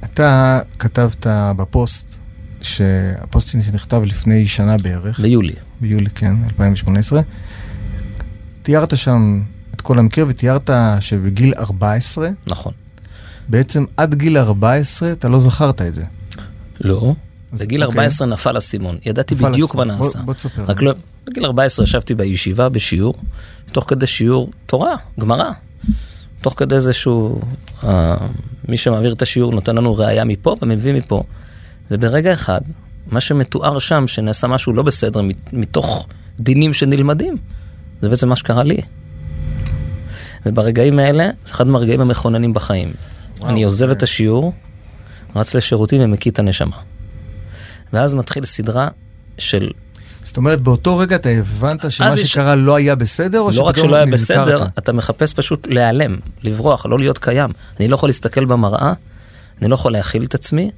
אתה 0.04 0.60
כתבת 0.78 1.26
בפוסט, 1.56 2.18
שהפוסט 2.62 3.48
שנכתב 3.48 4.02
לפני 4.04 4.46
שנה 4.46 4.76
בערך, 4.76 5.20
ביולי. 5.20 5.54
ביולי, 5.80 6.10
כן, 6.10 6.34
2018, 6.44 7.20
תיארת 8.62 8.96
שם 8.96 9.42
כל 9.84 9.98
המקרה 9.98 10.24
ותיארת 10.28 10.70
שבגיל 11.00 11.54
14, 11.58 12.28
נכון. 12.46 12.72
בעצם 13.48 13.84
עד 13.96 14.14
גיל 14.14 14.36
14 14.38 15.12
אתה 15.12 15.28
לא 15.28 15.38
זכרת 15.38 15.82
את 15.82 15.94
זה. 15.94 16.02
לא. 16.80 17.14
בגיל 17.52 17.84
אוקיי. 17.84 17.98
14 18.00 18.26
נפל 18.28 18.58
אסימון. 18.58 18.98
ידעתי 19.06 19.34
נפל 19.34 19.50
בדיוק 19.52 19.74
מה. 19.74 19.84
נעשה. 19.84 20.18
בוא- 20.18 20.24
בוא 20.26 20.34
תספר. 20.34 20.64
רק 20.68 20.82
לא, 20.82 20.92
בגיל 21.26 21.44
14 21.44 21.84
ישבתי 21.84 22.14
בישיבה 22.14 22.68
בשיעור, 22.68 23.14
תוך 23.72 23.84
כדי 23.88 24.06
שיעור 24.06 24.50
תורה, 24.66 24.94
גמרא. 25.20 25.50
תוך 26.40 26.54
כדי 26.58 26.80
זה 26.80 26.92
שהוא, 26.92 27.40
אה, 27.84 28.16
מי 28.68 28.76
שמעביר 28.76 29.12
את 29.12 29.22
השיעור 29.22 29.52
נותן 29.52 29.76
לנו 29.76 29.94
ראייה 29.94 30.24
מפה 30.24 30.56
ומביא 30.62 30.92
מפה. 30.94 31.22
וברגע 31.90 32.32
אחד, 32.32 32.60
מה 33.06 33.20
שמתואר 33.20 33.78
שם, 33.78 34.04
שנעשה 34.06 34.46
משהו 34.46 34.72
לא 34.72 34.82
בסדר 34.82 35.22
מת- 35.22 35.52
מתוך 35.52 36.06
דינים 36.40 36.72
שנלמדים, 36.72 37.36
זה 38.02 38.08
בעצם 38.08 38.28
מה 38.28 38.36
שקרה 38.36 38.62
לי. 38.62 38.76
וברגעים 40.46 40.98
האלה, 40.98 41.30
זה 41.44 41.52
אחד 41.54 41.66
מהרגעים 41.66 42.00
המכוננים 42.00 42.54
בחיים. 42.54 42.92
וואו, 43.38 43.50
אני 43.50 43.62
עוזב 43.64 43.86
זה- 43.86 43.92
את 43.92 44.02
השיעור, 44.02 44.52
רץ 45.36 45.54
לשירותים 45.54 46.00
ומקיא 46.04 46.30
את 46.30 46.38
הנשמה. 46.38 46.76
ואז 47.92 48.14
מתחיל 48.14 48.44
סדרה 48.44 48.88
של 49.38 49.70
זאת 50.24 50.36
אומרת, 50.36 50.60
באותו 50.60 50.98
רגע 50.98 51.16
אתה 51.16 51.28
הבנת 51.28 51.90
שמה 51.90 52.10
יש- 52.14 52.32
שקרה 52.32 52.54
לא 52.56 52.76
היה 52.76 52.94
בסדר, 52.94 53.40
או 53.40 53.50
לא 53.56 53.62
רק 53.62 53.74
שפתאום 53.74 53.88
שלא 53.90 53.96
היה 53.96 54.04
נזכרת? 54.04 54.38
בסדר, 54.46 54.64
אתה 54.78 54.92
מחפש 54.92 55.32
פשוט 55.32 55.66
להיעלם, 55.66 56.16
לברוח, 56.42 56.86
לא 56.86 56.98
להיות 56.98 57.18
קיים. 57.18 57.50
אני 57.80 57.88
לא 57.88 57.94
יכול 57.94 58.08
להסתכל 58.08 58.44
במראה, 58.44 58.92
אני 59.62 59.68
לא 59.70 59.74
יכול 59.74 59.92
להכיל 59.92 60.24
את 60.24 60.34
עצמי, 60.34 60.70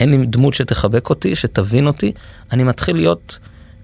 אין 0.00 0.10
לי 0.10 0.26
דמות 0.26 0.54
שתחבק 0.54 1.10
אותי, 1.10 1.36
שתבין 1.36 1.86
אותי, 1.86 2.12
אני 2.52 2.64
מתחיל 2.64 2.96
להיות, 2.96 3.38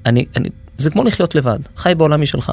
אני, 0.06 0.26
אני 0.36 0.48
זה 0.78 0.90
כמו 0.90 1.04
לחיות 1.04 1.34
לבד, 1.34 1.58
חי 1.76 1.94
בעולם 1.96 2.20
משלך. 2.22 2.52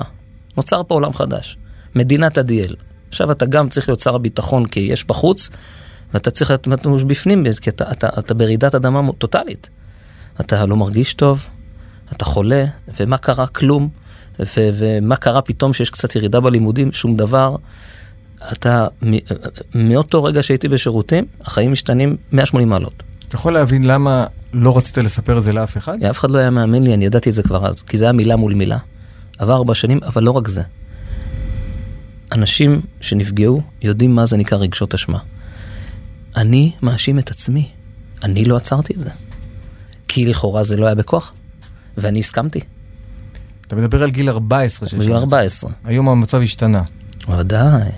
נוצר 0.58 0.82
פה 0.88 0.96
עולם 0.96 1.14
חדש, 1.14 1.58
מדינת 1.96 2.38
עדיאל. 2.38 2.76
עכשיו 3.10 3.32
אתה 3.32 3.46
גם 3.46 3.70
צריך 3.70 3.90
להיות 3.90 4.00
שר 4.00 4.16
הביטחון 4.16 4.66
כי 4.66 4.80
יש 4.80 5.08
בחוץ, 5.08 5.50
ואתה 6.14 6.32
צריך 6.32 6.50
להיות 6.52 6.68
מתמוש 6.68 7.04
בפנים, 7.04 7.44
כי 7.62 7.70
אתה, 7.70 7.92
אתה, 7.92 8.10
אתה 8.20 8.34
ברעידת 8.34 8.76
אדמה 8.76 9.12
טוטאלית. 9.18 9.70
אתה 10.40 10.66
לא 10.66 10.76
מרגיש 10.76 11.14
טוב, 11.14 11.46
אתה 12.14 12.26
חולה, 12.26 12.66
ומה 13.00 13.18
קרה? 13.18 13.48
כלום. 13.48 13.90
ו- 14.40 14.70
ומה 14.74 15.16
קרה 15.16 15.42
פתאום 15.42 15.74
שיש 15.74 15.90
קצת 15.90 16.16
ירידה 16.16 16.40
בלימודים? 16.40 16.92
שום 16.92 17.18
דבר. 17.18 17.56
אתה, 18.52 18.88
מאותו 19.76 20.24
רגע 20.24 20.44
שהייתי 20.44 20.68
בשירותים, 20.68 21.26
החיים 21.42 21.72
משתנים 21.72 22.18
180 22.32 22.70
מעלות. 22.70 23.04
אתה 23.30 23.36
יכול 23.36 23.54
להבין 23.54 23.88
למה 23.88 24.26
לא 24.54 24.78
רצית 24.78 24.98
לספר 24.98 25.38
את 25.38 25.44
זה 25.44 25.54
לאף 25.54 25.78
אחד? 25.78 26.04
אף 26.04 26.20
אחד 26.20 26.32
לא 26.32 26.38
היה 26.38 26.50
מאמין 26.50 26.84
לי, 26.84 26.94
אני 26.94 27.06
ידעתי 27.06 27.30
את 27.30 27.36
זה 27.36 27.44
כבר 27.44 27.68
אז, 27.68 27.82
כי 27.82 27.98
זה 27.98 28.06
היה 28.06 28.12
מילה 28.12 28.36
מול 28.36 28.54
מילה. 28.54 28.78
עבר 29.38 29.54
ארבע 29.54 29.76
שנים, 29.76 30.00
אבל 30.06 30.24
לא 30.24 30.32
רק 30.32 30.48
זה. 30.48 30.62
אנשים 32.32 32.82
שנפגעו 33.02 33.62
יודעים 33.82 34.16
מה 34.16 34.26
זה 34.26 34.38
נקרא 34.38 34.58
רגשות 34.58 34.94
אשמה. 34.94 35.20
אני 36.36 36.72
מאשים 36.82 37.20
את 37.20 37.32
עצמי. 37.32 37.70
אני 38.24 38.46
לא 38.46 38.56
עצרתי 38.56 38.94
את 38.94 39.00
זה. 39.00 39.10
כי 40.08 40.26
לכאורה 40.26 40.64
זה 40.64 40.78
לא 40.78 40.86
היה 40.86 40.96
בכוח, 40.96 41.34
ואני 41.98 42.20
הסכמתי. 42.20 42.60
אתה 43.68 43.76
מדבר 43.76 44.04
על 44.04 44.10
גיל 44.10 44.30
14. 44.30 45.00
בגיל 45.00 45.16
14. 45.16 45.72
היום 45.84 46.10
המצב 46.10 46.42
השתנה. 46.42 46.82
ודאי. 47.38 47.90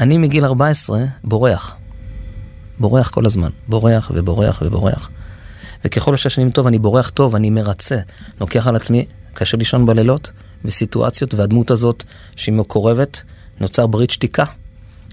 אני 0.00 0.18
מגיל 0.18 0.44
14 0.44 1.04
בורח. 1.24 1.76
בורח 2.78 3.10
כל 3.10 3.26
הזמן. 3.26 3.50
בורח 3.68 4.10
ובורח 4.14 4.62
ובורח. 4.64 5.10
וככל 5.84 6.16
שהשנים 6.16 6.50
טוב, 6.50 6.66
אני 6.66 6.78
בורח 6.78 7.10
טוב, 7.10 7.34
אני 7.34 7.50
מרצה. 7.50 7.98
לוקח 8.40 8.66
על 8.66 8.76
עצמי, 8.76 9.06
קשה 9.34 9.56
לישון 9.56 9.86
בלילות, 9.86 10.32
וסיטואציות, 10.66 11.34
והדמות 11.34 11.70
הזאת, 11.70 12.04
שהיא 12.36 12.54
מקורבת, 12.54 13.22
נוצר 13.60 13.86
ברית 13.86 14.10
שתיקה, 14.10 14.44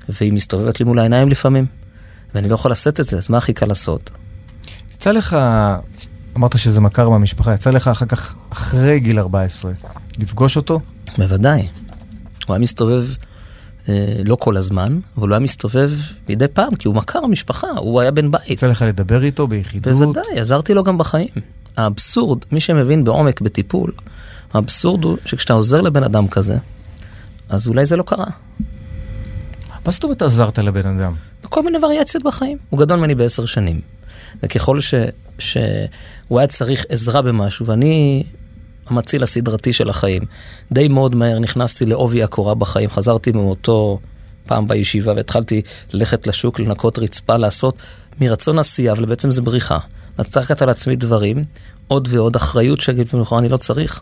והיא 0.09 0.33
מסתובבת 0.33 0.79
לי 0.79 0.85
מול 0.85 0.99
העיניים 0.99 1.29
לפעמים, 1.29 1.65
ואני 2.35 2.49
לא 2.49 2.55
יכול 2.55 2.71
לשאת 2.71 2.99
את 2.99 3.05
זה, 3.05 3.17
אז 3.17 3.29
מה 3.29 3.37
הכי 3.37 3.53
קל 3.53 3.65
לעשות? 3.65 4.11
יצא 4.93 5.11
לך, 5.11 5.37
אמרת 6.37 6.57
שזה 6.57 6.81
מכר 6.81 7.09
מהמשפחה, 7.09 7.53
יצא 7.53 7.71
לך 7.71 7.87
אחר 7.87 8.05
כך, 8.05 8.35
אחרי 8.49 8.99
גיל 8.99 9.19
14, 9.19 9.71
לפגוש 10.19 10.57
אותו? 10.57 10.79
בוודאי. 11.17 11.67
הוא 12.47 12.53
היה 12.53 12.59
מסתובב 12.59 13.05
אה, 13.89 14.15
לא 14.25 14.35
כל 14.35 14.57
הזמן, 14.57 14.99
אבל 15.17 15.27
הוא 15.27 15.33
היה 15.33 15.39
מסתובב 15.39 15.91
מדי 16.29 16.47
פעם, 16.47 16.75
כי 16.75 16.87
הוא 16.87 16.95
מכר 16.95 17.19
המשפחה, 17.23 17.67
הוא 17.77 18.01
היה 18.01 18.11
בן 18.11 18.31
בית. 18.31 18.49
יצא 18.49 18.67
לך 18.67 18.81
לדבר 18.81 19.23
איתו 19.23 19.47
ביחידות? 19.47 19.93
בוודאי, 19.93 20.39
עזרתי 20.39 20.73
לו 20.73 20.83
גם 20.83 20.97
בחיים. 20.97 21.27
האבסורד, 21.77 22.39
מי 22.51 22.59
שמבין 22.59 23.03
בעומק 23.03 23.41
בטיפול, 23.41 23.91
האבסורד 24.53 25.03
הוא 25.03 25.17
שכשאתה 25.25 25.53
עוזר 25.53 25.81
לבן 25.81 26.03
אדם 26.03 26.27
כזה, 26.27 26.57
אז 27.49 27.67
אולי 27.67 27.85
זה 27.85 27.95
לא 27.95 28.03
קרה. 28.03 28.25
מה 29.85 29.91
זאת 29.91 30.03
אומרת 30.03 30.21
עזרת 30.21 30.59
לבן 30.59 30.85
אדם? 30.85 31.13
בכל 31.43 31.63
מיני 31.63 31.77
וריאציות 31.85 32.23
בחיים. 32.23 32.57
הוא 32.69 32.79
גדול 32.79 32.97
ממני 32.97 33.15
בעשר 33.15 33.45
שנים. 33.45 33.81
וככל 34.43 34.81
ש, 34.81 34.93
שהוא 35.39 36.39
היה 36.39 36.47
צריך 36.47 36.85
עזרה 36.89 37.21
במשהו, 37.21 37.65
ואני 37.65 38.23
המציל 38.87 39.23
הסדרתי 39.23 39.73
של 39.73 39.89
החיים, 39.89 40.21
די 40.71 40.87
מאוד 40.87 41.15
מהר 41.15 41.39
נכנסתי 41.39 41.85
לעובי 41.85 42.23
הקורה 42.23 42.55
בחיים, 42.55 42.89
חזרתי 42.89 43.31
מאותו 43.31 43.99
פעם 44.45 44.67
בישיבה 44.67 45.13
והתחלתי 45.15 45.61
ללכת 45.93 46.27
לשוק, 46.27 46.59
לנקות 46.59 46.99
רצפה, 46.99 47.37
לעשות 47.37 47.75
מרצון 48.21 48.59
עשייה, 48.59 48.91
אבל 48.91 49.05
בעצם 49.05 49.31
זה 49.31 49.41
בריחה. 49.41 49.77
לקחת 50.19 50.61
על 50.61 50.69
עצמי 50.69 50.95
דברים, 50.95 51.43
עוד 51.87 52.07
ועוד 52.11 52.35
אחריות 52.35 52.81
שאגיד 52.81 53.07
במלחמה 53.13 53.39
אני 53.39 53.49
לא 53.49 53.57
צריך. 53.57 54.01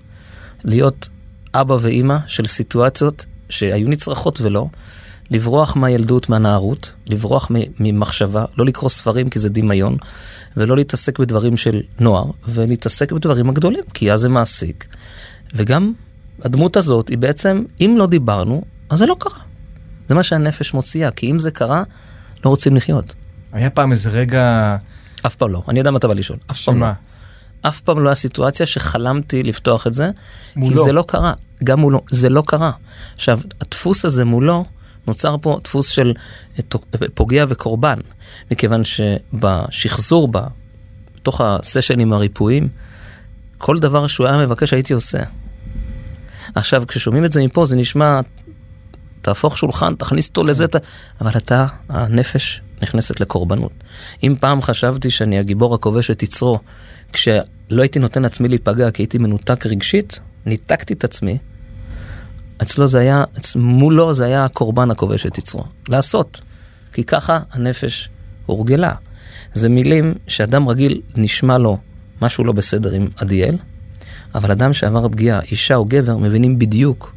להיות 0.64 1.10
אבא 1.54 1.78
ואימא 1.82 2.18
של 2.28 2.48
סיטואציות 2.48 3.26
שהיו 3.50 3.90
נצרכות 3.90 4.42
ולא, 4.42 4.68
לברוח 5.32 5.76
מהילדות, 5.76 6.30
מהנערות, 6.30 6.92
לברוח 7.08 7.52
ממחשבה, 7.80 8.46
לא 8.58 8.66
לקרוא 8.66 8.90
ספרים 8.90 9.30
כי 9.30 9.40
זה 9.40 9.50
דמיון, 9.50 9.98
ולא 10.58 10.76
להתעסק 10.76 11.20
בדברים 11.20 11.58
של 11.58 11.82
נוער, 12.00 12.26
ולהתעסק 12.48 13.12
בדברים 13.12 13.50
הגדולים, 13.50 13.84
כי 13.94 14.12
אז 14.12 14.20
זה 14.20 14.30
מעסיק. 14.30 14.88
וגם 15.54 15.94
הדמות 16.42 16.78
הזאת 16.78 17.10
היא 17.10 17.18
בעצם, 17.18 17.64
אם 17.80 17.96
לא 17.98 18.08
דיברנו, 18.08 18.64
אז 18.90 19.00
זה 19.00 19.06
לא 19.06 19.16
קרה. 19.20 19.40
זה 20.10 20.16
מה 20.16 20.24
שהנפש 20.24 20.74
מוציאה, 20.74 21.12
כי 21.12 21.32
אם 21.32 21.40
זה 21.40 21.52
קרה, 21.52 21.84
לא 22.46 22.50
רוצים 22.50 22.76
לחיות. 22.76 23.16
היה 23.52 23.70
פעם 23.70 23.92
איזה 23.92 24.10
רגע... 24.10 24.78
אף 25.26 25.36
פעם 25.36 25.52
לא. 25.52 25.64
אני 25.68 25.80
יודע 25.80 25.92
מה 25.92 25.98
אתה 25.98 26.08
בא 26.08 26.14
לשאול. 26.14 26.40
אף? 26.52 26.62
פעם 26.66 26.80
לא. 26.80 26.88
אף 27.62 27.82
פעם 27.82 28.00
לא 28.00 28.10
היה 28.10 28.16
סיטואציה 28.16 28.66
שחלמתי 28.66 29.44
לפתוח 29.44 29.88
את 29.88 29.94
זה, 29.94 30.12
מולו. 30.56 30.76
כי 30.76 30.84
זה 30.84 30.92
לא 30.92 31.04
קרה. 31.08 31.34
גם 31.64 31.80
מולו, 31.80 32.02
זה 32.10 32.30
לא 32.30 32.44
קרה. 32.48 32.72
עכשיו, 33.16 33.40
הדפוס 33.62 34.06
הזה 34.06 34.26
מולו, 34.26 34.66
נוצר 35.08 35.36
פה 35.42 35.60
דפוס 35.64 35.88
של 35.88 36.14
פוגע 37.14 37.46
וקורבן, 37.50 38.00
מכיוון 38.52 38.82
שבשחזור, 38.84 40.28
בתוך 40.28 41.42
הסשנים 41.42 42.14
הריפויים, 42.14 42.68
כל 43.58 43.80
דבר 43.80 44.08
שהוא 44.08 44.28
היה 44.28 44.38
מבקש 44.38 44.74
הייתי 44.74 44.94
עושה. 44.94 45.20
עכשיו, 46.56 46.84
כששומעים 46.88 47.26
את 47.26 47.34
זה 47.34 47.46
מפה, 47.46 47.66
זה 47.66 47.76
נשמע, 47.76 48.20
תהפוך 49.22 49.58
שולחן, 49.58 49.96
תכניס 49.96 50.30
אותו 50.30 50.44
לזה, 50.44 50.66
אבל 51.22 51.32
אתה, 51.38 51.66
הנפש 51.90 52.62
נכנסת 52.82 53.20
לקורבנות. 53.20 53.72
אם 54.24 54.36
פעם 54.40 54.62
חשבתי 54.62 55.10
שאני 55.10 55.40
הגיבור 55.40 55.76
הכובש 55.76 56.12
את 56.12 56.24
יצרו, 56.24 56.60
כשלא 57.72 57.82
הייתי 57.82 58.00
נותן 58.00 58.22
לעצמי 58.22 58.48
להיפגע 58.48 58.92
כי 58.92 59.02
הייתי 59.02 59.18
מנותק 59.18 59.66
רגשית, 59.66 60.20
ניתקתי 60.46 60.94
את 60.94 61.04
עצמי, 61.04 61.38
אצלו 62.62 62.88
זה 62.88 63.00
היה, 63.00 63.24
מולו 63.56 64.14
זה 64.14 64.26
היה 64.26 64.46
הקורבן 64.46 64.92
הכובש 64.92 65.26
את 65.26 65.38
יצרו. 65.38 65.64
לעשות. 65.90 66.42
כי 66.94 67.04
ככה 67.04 67.40
הנפש 67.52 68.10
הורגלה. 68.46 68.94
זה 69.54 69.70
מילים 69.70 70.14
שאדם 70.28 70.70
רגיל 70.70 71.02
נשמע 71.16 71.58
לו 71.58 71.78
משהו 72.22 72.44
לא 72.44 72.52
בסדר 72.52 72.92
עם 72.92 73.08
עדיאל, 73.16 73.58
אבל 74.36 74.52
אדם 74.52 74.74
שעבר 74.74 75.10
פגיעה, 75.10 75.40
אישה 75.42 75.76
או 75.76 75.86
גבר, 75.86 76.18
מבינים 76.18 76.60
בדיוק 76.60 77.16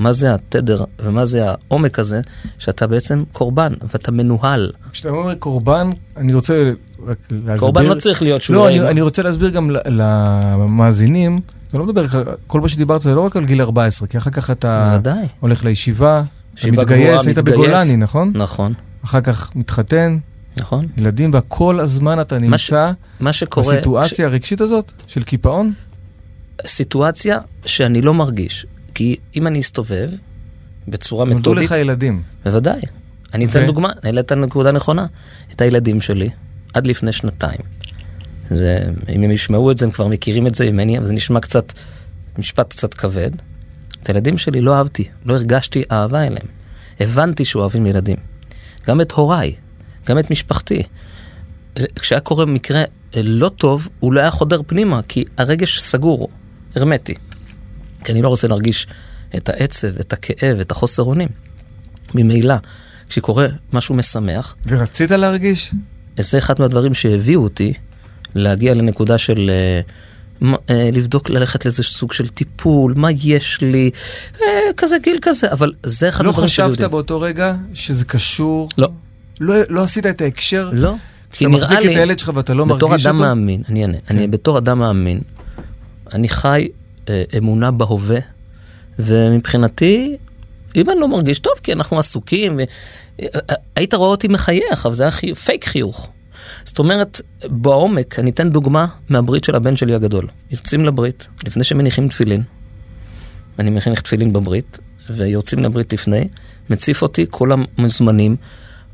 מה 0.00 0.12
זה 0.12 0.34
התדר 0.34 0.84
ומה 0.98 1.24
זה 1.24 1.42
העומק 1.46 1.98
הזה, 1.98 2.20
שאתה 2.58 2.86
בעצם 2.86 3.24
קורבן 3.32 3.72
ואתה 3.92 4.10
מנוהל. 4.12 4.72
כשאתה 4.92 5.08
אומר 5.08 5.34
קורבן, 5.34 5.90
אני 6.16 6.34
רוצה 6.34 6.72
רק 7.06 7.18
להסביר... 7.30 7.58
קורבן 7.58 7.84
לא 7.86 7.94
צריך 7.94 8.22
להיות 8.22 8.42
שהוא... 8.42 8.54
לא, 8.56 8.68
אני, 8.68 8.80
אני 8.80 9.00
רוצה 9.00 9.22
להסביר 9.22 9.50
גם 9.50 9.70
למאזינים. 9.86 11.40
אני 11.72 11.78
לא 11.78 11.86
מדבר, 11.86 12.06
כל 12.46 12.60
מה 12.60 12.68
שדיברת 12.68 13.02
זה 13.02 13.14
לא 13.14 13.20
רק 13.20 13.36
על 13.36 13.44
גיל 13.46 13.60
14, 13.60 14.08
כי 14.08 14.18
אחר 14.18 14.30
כך 14.30 14.50
אתה 14.50 14.90
בוודאי. 14.92 15.26
הולך 15.40 15.64
לישיבה, 15.64 16.22
אתה 16.54 16.70
מתגייס, 16.70 17.26
היית. 17.26 17.38
בגולני, 17.38 17.96
נכון? 17.96 18.32
נכון, 18.34 18.72
אחר 19.04 19.20
כך 19.20 19.56
מתחתן, 19.56 20.18
נכון. 20.56 20.86
ילדים, 20.96 21.30
וכל 21.34 21.80
הזמן 21.80 22.20
אתה 22.20 22.38
מה 22.38 22.58
ש- 22.58 22.72
נמצא 22.72 22.92
מה 23.20 23.32
שקורה... 23.32 23.66
בסיטואציה 23.74 24.26
הרגשית 24.26 24.60
הזאת 24.60 24.92
של 25.06 25.22
קיפאון? 25.22 25.72
סיטואציה 26.66 27.38
שאני 27.66 28.02
לא 28.02 28.14
מרגיש. 28.14 28.66
כי 28.94 29.16
אם 29.36 29.46
אני 29.46 29.58
אסתובב 29.58 30.10
בצורה 30.88 31.24
נולדו 31.24 31.38
מתודית... 31.38 31.64
לך 31.64 31.76
ילדים. 31.78 32.22
בוודאי. 32.44 32.80
אני 33.34 33.46
ו- 33.46 33.50
אתן 33.50 33.66
דוגמה, 33.66 33.92
העלית 34.02 34.32
נקודה 34.32 34.72
נכונה. 34.72 35.06
את 35.52 35.60
הילדים 35.60 36.00
שלי, 36.00 36.28
עד 36.74 36.86
לפני 36.86 37.12
שנתיים. 37.12 37.60
זה, 38.50 38.78
אם 39.08 39.22
הם 39.22 39.30
ישמעו 39.30 39.70
את 39.70 39.78
זה, 39.78 39.86
הם 39.86 39.92
כבר 39.92 40.06
מכירים 40.06 40.46
את 40.46 40.54
זה 40.54 40.70
ממני, 40.70 40.98
אבל 40.98 41.06
זה 41.06 41.12
נשמע 41.12 41.40
קצת, 41.40 41.72
משפט 42.38 42.70
קצת 42.70 42.94
כבד. 42.94 43.30
את 44.02 44.08
הילדים 44.08 44.38
שלי 44.38 44.60
לא 44.60 44.74
אהבתי, 44.74 45.08
לא 45.24 45.34
הרגשתי 45.34 45.82
אהבה 45.92 46.26
אליהם. 46.26 46.46
הבנתי 47.00 47.44
שאוהבים 47.44 47.86
ילדים. 47.86 48.16
גם 48.86 49.00
את 49.00 49.12
הוריי, 49.12 49.54
גם 50.06 50.18
את 50.18 50.30
משפחתי. 50.30 50.82
כשהיה 51.94 52.20
קורה 52.20 52.46
מקרה 52.46 52.82
לא 53.16 53.48
טוב, 53.48 53.88
הוא 54.00 54.12
לא 54.12 54.20
היה 54.20 54.30
חודר 54.30 54.60
פנימה, 54.66 55.00
כי 55.08 55.24
הרגש 55.38 55.80
סגור, 55.80 56.28
הרמטי. 56.76 57.14
כי 58.04 58.12
אני 58.12 58.22
לא 58.22 58.28
רוצה 58.28 58.48
להרגיש 58.48 58.86
את 59.36 59.48
העצב, 59.48 59.96
את 60.00 60.12
הכאב, 60.12 60.60
את 60.60 60.70
החוסר 60.70 61.02
אונים. 61.02 61.28
ממילא, 62.14 62.54
כשקורה 63.08 63.46
משהו 63.72 63.94
משמח, 63.94 64.56
ורצית 64.68 65.10
להרגיש? 65.10 65.72
זה 66.20 66.38
אחד 66.38 66.54
מהדברים 66.58 66.94
שהביאו 66.94 67.42
אותי 67.42 67.72
להגיע 68.34 68.74
לנקודה 68.74 69.18
של 69.18 69.50
אה, 69.50 69.80
אה, 70.70 70.90
לבדוק, 70.92 71.30
ללכת 71.30 71.64
לאיזה 71.64 71.82
סוג 71.82 72.12
של 72.12 72.28
טיפול, 72.28 72.94
מה 72.96 73.08
יש 73.10 73.60
לי, 73.60 73.90
אה, 74.42 74.46
כזה 74.76 74.96
גיל 75.02 75.18
כזה, 75.22 75.52
אבל 75.52 75.72
זה 75.86 76.08
אחד 76.08 76.24
לא 76.24 76.30
הדברים 76.30 76.48
שהביאו 76.48 76.72
חשבת 76.72 76.84
אותי. 76.84 76.90
באותו 76.90 77.20
רגע 77.20 77.54
שזה 77.74 78.04
קשור? 78.04 78.68
לא, 78.78 78.88
לא, 79.40 79.54
לא 79.68 79.82
עשית 79.82 80.06
את 80.06 80.20
ההקשר? 80.20 80.70
לא. 80.72 80.94
כי 81.32 81.36
כשאתה 81.36 81.48
מחזיק 81.48 81.78
את 81.78 81.84
הילד 81.84 82.18
שלך 82.18 82.32
ואתה 82.34 82.54
לא 82.54 82.64
בתור 82.64 82.88
מרגיש 82.88 83.06
אדם 83.06 83.14
אותו? 83.14 83.26
מאמין, 83.26 83.62
אני 83.68 83.82
אענה, 83.82 83.96
אני 84.10 84.26
בתור 84.26 84.58
אדם 84.58 84.78
מאמין, 84.78 85.20
אני 86.12 86.28
חי 86.28 86.68
אמונה 87.38 87.70
בהווה, 87.70 88.18
ומבחינתי, 88.98 90.16
אם 90.76 90.90
אני 90.90 91.00
לא 91.00 91.08
מרגיש 91.08 91.38
טוב, 91.38 91.54
כי 91.62 91.72
אנחנו 91.72 91.98
עסוקים, 91.98 92.58
ו... 92.58 92.62
אה, 93.22 93.54
היית 93.76 93.94
רואה 93.94 94.08
אותי 94.08 94.28
מחייך, 94.28 94.86
אבל 94.86 94.94
זה 94.94 95.04
היה 95.04 95.10
חי... 95.10 95.34
פייק 95.34 95.64
חיוך. 95.64 96.08
זאת 96.64 96.78
אומרת, 96.78 97.20
בעומק, 97.44 98.18
אני 98.18 98.30
אתן 98.30 98.50
דוגמה 98.50 98.86
מהברית 99.08 99.44
של 99.44 99.54
הבן 99.54 99.76
שלי 99.76 99.94
הגדול. 99.94 100.28
יוצאים 100.50 100.84
לברית, 100.84 101.28
לפני 101.46 101.64
שמניחים 101.64 102.08
תפילין, 102.08 102.42
אני 103.58 103.70
מניח 103.70 104.00
תפילין 104.00 104.32
בברית, 104.32 104.78
ויוצאים 105.10 105.64
לברית 105.64 105.92
לפני, 105.92 106.28
מציף 106.70 107.02
אותי 107.02 107.26
כל 107.30 107.50
המוזמנים, 107.52 108.36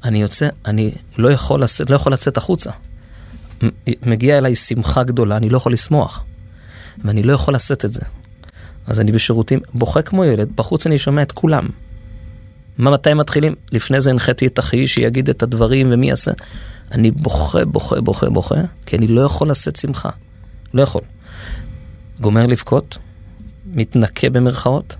אני 0.04 0.22
יוצא, 0.22 0.48
אני 0.66 0.92
לא 1.18 1.32
יכול, 1.32 1.62
לצאת, 1.62 1.90
לא 1.90 1.96
יכול 1.96 2.12
לצאת 2.12 2.36
החוצה. 2.36 2.70
מגיעה 4.02 4.38
אליי 4.38 4.54
שמחה 4.54 5.04
גדולה, 5.04 5.36
אני 5.36 5.48
לא 5.48 5.56
יכול 5.56 5.72
לשמוח. 5.72 6.24
ואני 7.04 7.22
לא 7.22 7.32
יכול 7.32 7.54
לשאת 7.54 7.84
את 7.84 7.92
זה. 7.92 8.00
אז 8.86 9.00
אני 9.00 9.12
בשירותים, 9.12 9.60
בוכה 9.74 10.02
כמו 10.02 10.24
ילד, 10.24 10.48
בחוץ 10.54 10.86
אני 10.86 10.98
שומע 10.98 11.22
את 11.22 11.32
כולם. 11.32 11.68
מה, 12.78 12.90
מתי 12.90 13.14
מתחילים? 13.14 13.54
לפני 13.72 14.00
זה 14.00 14.10
הנחיתי 14.10 14.46
את 14.46 14.58
אחי 14.58 14.86
שיגיד 14.86 15.28
את 15.28 15.42
הדברים 15.42 15.88
ומי 15.92 16.08
יעשה. 16.08 16.32
אני 16.92 17.10
בוכה, 17.10 17.64
בוכה, 17.64 18.00
בוכה, 18.00 18.30
בוכה, 18.30 18.54
כי 18.86 18.96
אני 18.96 19.06
לא 19.06 19.20
יכול 19.20 19.50
לשאת 19.50 19.76
שמחה. 19.76 20.10
לא 20.74 20.82
יכול. 20.82 21.02
גומר 22.20 22.46
לבכות, 22.46 22.98
מתנקה 23.66 24.30
במרכאות, 24.30 24.96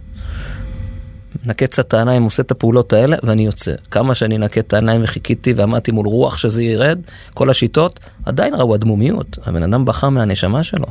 נקה 1.44 1.66
קצת 1.66 1.88
את 1.88 1.94
העיניים, 1.94 2.22
עושה 2.22 2.42
את 2.42 2.50
הפעולות 2.50 2.92
האלה, 2.92 3.16
ואני 3.22 3.46
יוצא. 3.46 3.74
כמה 3.90 4.14
שאני 4.14 4.38
נקה 4.38 4.60
את 4.60 4.72
העיניים 4.72 5.00
וחיכיתי 5.04 5.52
ועמדתי 5.52 5.92
מול 5.92 6.06
רוח 6.06 6.38
שזה 6.38 6.62
ירד, 6.62 6.98
כל 7.34 7.50
השיטות, 7.50 8.00
עדיין 8.24 8.54
ראו 8.54 8.74
הדמומיות. 8.74 9.38
הבן 9.46 9.62
אדם 9.62 9.84
בכה 9.84 10.10
מהנשמה 10.10 10.62
שלו. 10.62 10.86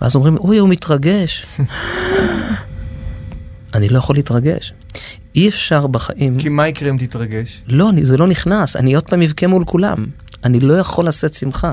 ואז 0.00 0.16
אומרים, 0.16 0.36
אוי, 0.36 0.58
הוא 0.58 0.68
מתרגש. 0.68 1.46
אני 3.74 3.88
לא 3.88 3.98
יכול 3.98 4.16
להתרגש. 4.16 4.72
אי 5.34 5.48
אפשר 5.48 5.86
בחיים... 5.86 6.38
כי 6.38 6.48
מה 6.48 6.68
יקרה 6.68 6.90
אם 6.90 6.96
תתרגש? 6.98 7.62
לא, 7.68 7.90
זה 8.02 8.16
לא 8.16 8.26
נכנס, 8.28 8.76
אני 8.76 8.94
עוד 8.94 9.04
פעם 9.04 9.22
אבכה 9.22 9.46
מול 9.46 9.64
כולם. 9.64 10.06
אני 10.44 10.60
לא 10.60 10.74
יכול 10.74 11.06
לשאת 11.06 11.34
שמחה, 11.34 11.72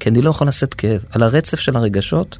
כי 0.00 0.08
אני 0.08 0.22
לא 0.22 0.30
יכול 0.30 0.48
לשאת 0.48 0.74
כאב. 0.74 1.04
על 1.10 1.22
הרצף 1.22 1.60
של 1.60 1.76
הרגשות, 1.76 2.38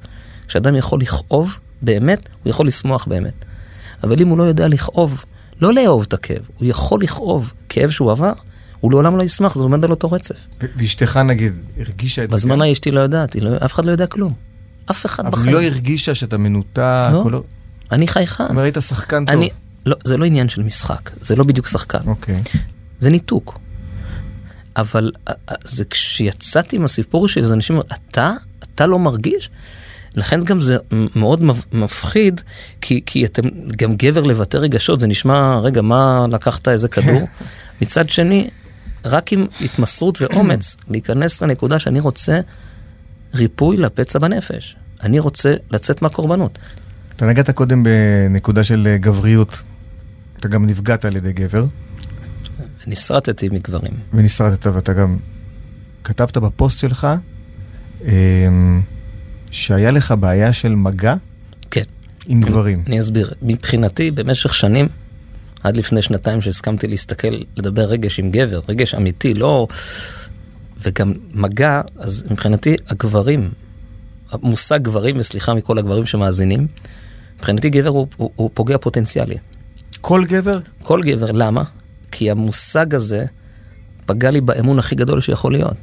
כשאדם 0.49 0.77
יכול 0.77 1.01
לכאוב 1.01 1.59
באמת, 1.83 2.29
הוא 2.43 2.51
יכול 2.51 2.67
לשמוח 2.67 3.05
באמת. 3.05 3.45
אבל 4.05 4.21
אם 4.21 4.29
הוא 4.29 4.39
לא 4.39 4.43
יודע 4.43 4.69
לכאוב, 4.69 5.25
לא 5.61 5.75
לאהוב 5.75 6.05
את 6.09 6.15
הכאב, 6.15 6.49
הוא 6.57 6.69
יכול 6.69 7.03
לכאוב 7.03 7.53
כאב 7.69 7.91
שהוא 7.91 8.11
עבר, 8.11 8.33
הוא 8.81 8.91
לעולם 8.93 9.17
לא 9.17 9.23
ישמח, 9.23 9.55
זה 9.55 9.63
עומד 9.63 9.85
על 9.85 9.91
אותו 9.91 10.11
רצף. 10.11 10.37
ואשתך 10.77 11.17
נגיד, 11.17 11.53
הרגישה 11.79 12.25
את 12.25 12.31
זה? 12.31 12.37
בזמן 12.37 12.63
האשתי 12.63 12.91
לא 12.91 13.01
יודעת, 13.01 13.35
לא, 13.35 13.51
אף 13.65 13.75
אחד 13.75 13.87
לא 13.87 13.91
יודע 13.91 14.07
כלום. 14.07 14.46
אף 14.91 15.07
אחד 15.07 15.31
בחיים. 15.31 15.49
אבל 15.49 15.53
לא 15.53 15.63
הרגישה 15.63 16.15
שאתה 16.15 16.39
מנותק? 16.39 17.09
לא, 17.13 17.31
לא... 17.31 17.43
אני 17.93 18.09
חייכן. 18.09 18.45
אומר, 18.49 18.63
היית 18.63 18.77
שחקן 18.81 19.25
טוב. 19.25 19.35
אני, 19.37 19.51
לא, 19.87 19.97
זה 20.05 20.17
לא 20.17 20.25
עניין 20.25 20.49
של 20.49 20.63
משחק, 20.63 21.11
זה 21.21 21.37
לא 21.37 21.45
בדיוק 21.45 21.69
שחקן. 21.69 21.99
אוקיי. 22.07 22.43
זה 23.01 23.11
ניתוק. 23.11 23.59
אבל 24.77 25.13
אה, 25.29 25.33
אה, 25.51 25.55
זה 25.65 25.85
כשיצאתי 25.85 26.77
עם 26.77 26.85
הסיפור 26.85 27.29
שלי, 27.29 27.43
אז 27.43 27.53
אנשים 27.53 27.77
אומרים, 27.77 27.93
אתה? 28.11 28.33
אתה 28.75 28.87
לא 28.87 28.99
מרגיש? 28.99 29.51
לכן 30.15 30.45
גם 30.45 30.61
זה 30.61 30.77
מאוד 30.91 31.43
מפחיד, 31.73 32.41
כי, 32.81 33.01
כי 33.07 33.25
אתם, 33.25 33.43
גם 33.77 33.97
גבר 33.97 34.23
לבטא 34.23 34.57
רגשות, 34.57 35.01
זה 35.01 35.07
נשמע, 35.07 35.59
רגע, 35.59 35.83
מה 35.83 36.25
לקחת 36.31 36.69
איזה 36.69 36.89
כדור? 36.89 37.29
מצד 37.83 38.09
שני, 38.09 38.49
רק 39.05 39.33
עם 39.33 39.47
התמסרות 39.61 40.23
ואומץ, 40.23 40.77
להיכנס 40.89 41.43
לנקודה 41.43 41.79
שאני 41.79 42.01
רוצה 42.01 42.41
ריפוי 43.37 43.77
לפצע 43.77 44.19
בנפש. 44.19 44.77
אני 45.03 45.19
רוצה 45.19 45.55
לצאת 45.71 46.03
מהקורבנות. 46.03 46.59
אתה 47.17 47.27
נגעת 47.27 47.51
קודם 47.51 47.83
בנקודה 47.83 48.65
של 48.65 48.87
אה, 48.87 48.99
גבריות. 48.99 49.63
אתה 50.41 50.49
גם 50.49 50.67
נפגעת 50.67 51.05
על 51.05 51.17
ידי 51.17 51.33
גבר. 51.33 51.65
נסרטתי 52.87 53.49
מגברים. 53.49 53.93
ונסרטת, 54.13 54.67
ואתה 54.67 54.93
גם 54.93 55.17
כתבת 56.05 56.37
בפוסט 56.37 56.79
שלך 56.79 57.07
אמ, 58.05 58.81
שהיה 59.51 59.91
לך 59.91 60.15
בעיה 60.21 60.53
של 60.53 60.75
מגע? 60.75 61.15
כן. 61.71 61.83
עם 62.27 62.41
גברים. 62.41 62.79
אני 62.87 63.01
אסביר. 63.01 63.33
מבחינתי, 63.43 64.11
במשך 64.11 64.55
שנים, 64.55 64.89
עד 65.63 65.77
לפני 65.77 66.03
שנתיים 66.03 66.41
שהסכמתי 66.41 66.87
להסתכל, 66.87 67.37
לדבר 67.57 67.85
רגש 67.85 68.19
עם 68.21 68.31
גבר, 68.31 68.61
רגש 68.69 68.95
אמיתי, 68.95 69.35
לא... 69.35 69.67
וגם 70.87 71.13
מגע, 71.35 71.81
אז 71.99 72.25
מבחינתי 72.31 72.77
הגברים, 72.89 73.51
המושג 74.31 74.83
גברים, 74.83 75.19
וסליחה 75.19 75.55
מכל 75.55 75.79
הגברים 75.79 76.07
שמאזינים, 76.07 76.67
מבחינתי 77.39 77.71
גבר 77.71 77.89
הוא, 77.89 78.07
הוא, 78.17 78.31
הוא 78.37 78.51
פוגע 78.55 78.79
פוטנציאלי. 78.79 79.37
כל 80.01 80.25
גבר? 80.25 80.59
כל 80.83 81.03
גבר, 81.03 81.33
למה? 81.33 81.63
כי 82.11 82.31
המושג 82.31 82.95
הזה 82.95 83.25
פגע 84.07 84.31
לי 84.31 84.41
באמון 84.41 84.79
הכי 84.79 84.95
גדול 84.95 85.21
שיכול 85.21 85.53
להיות. 85.53 85.75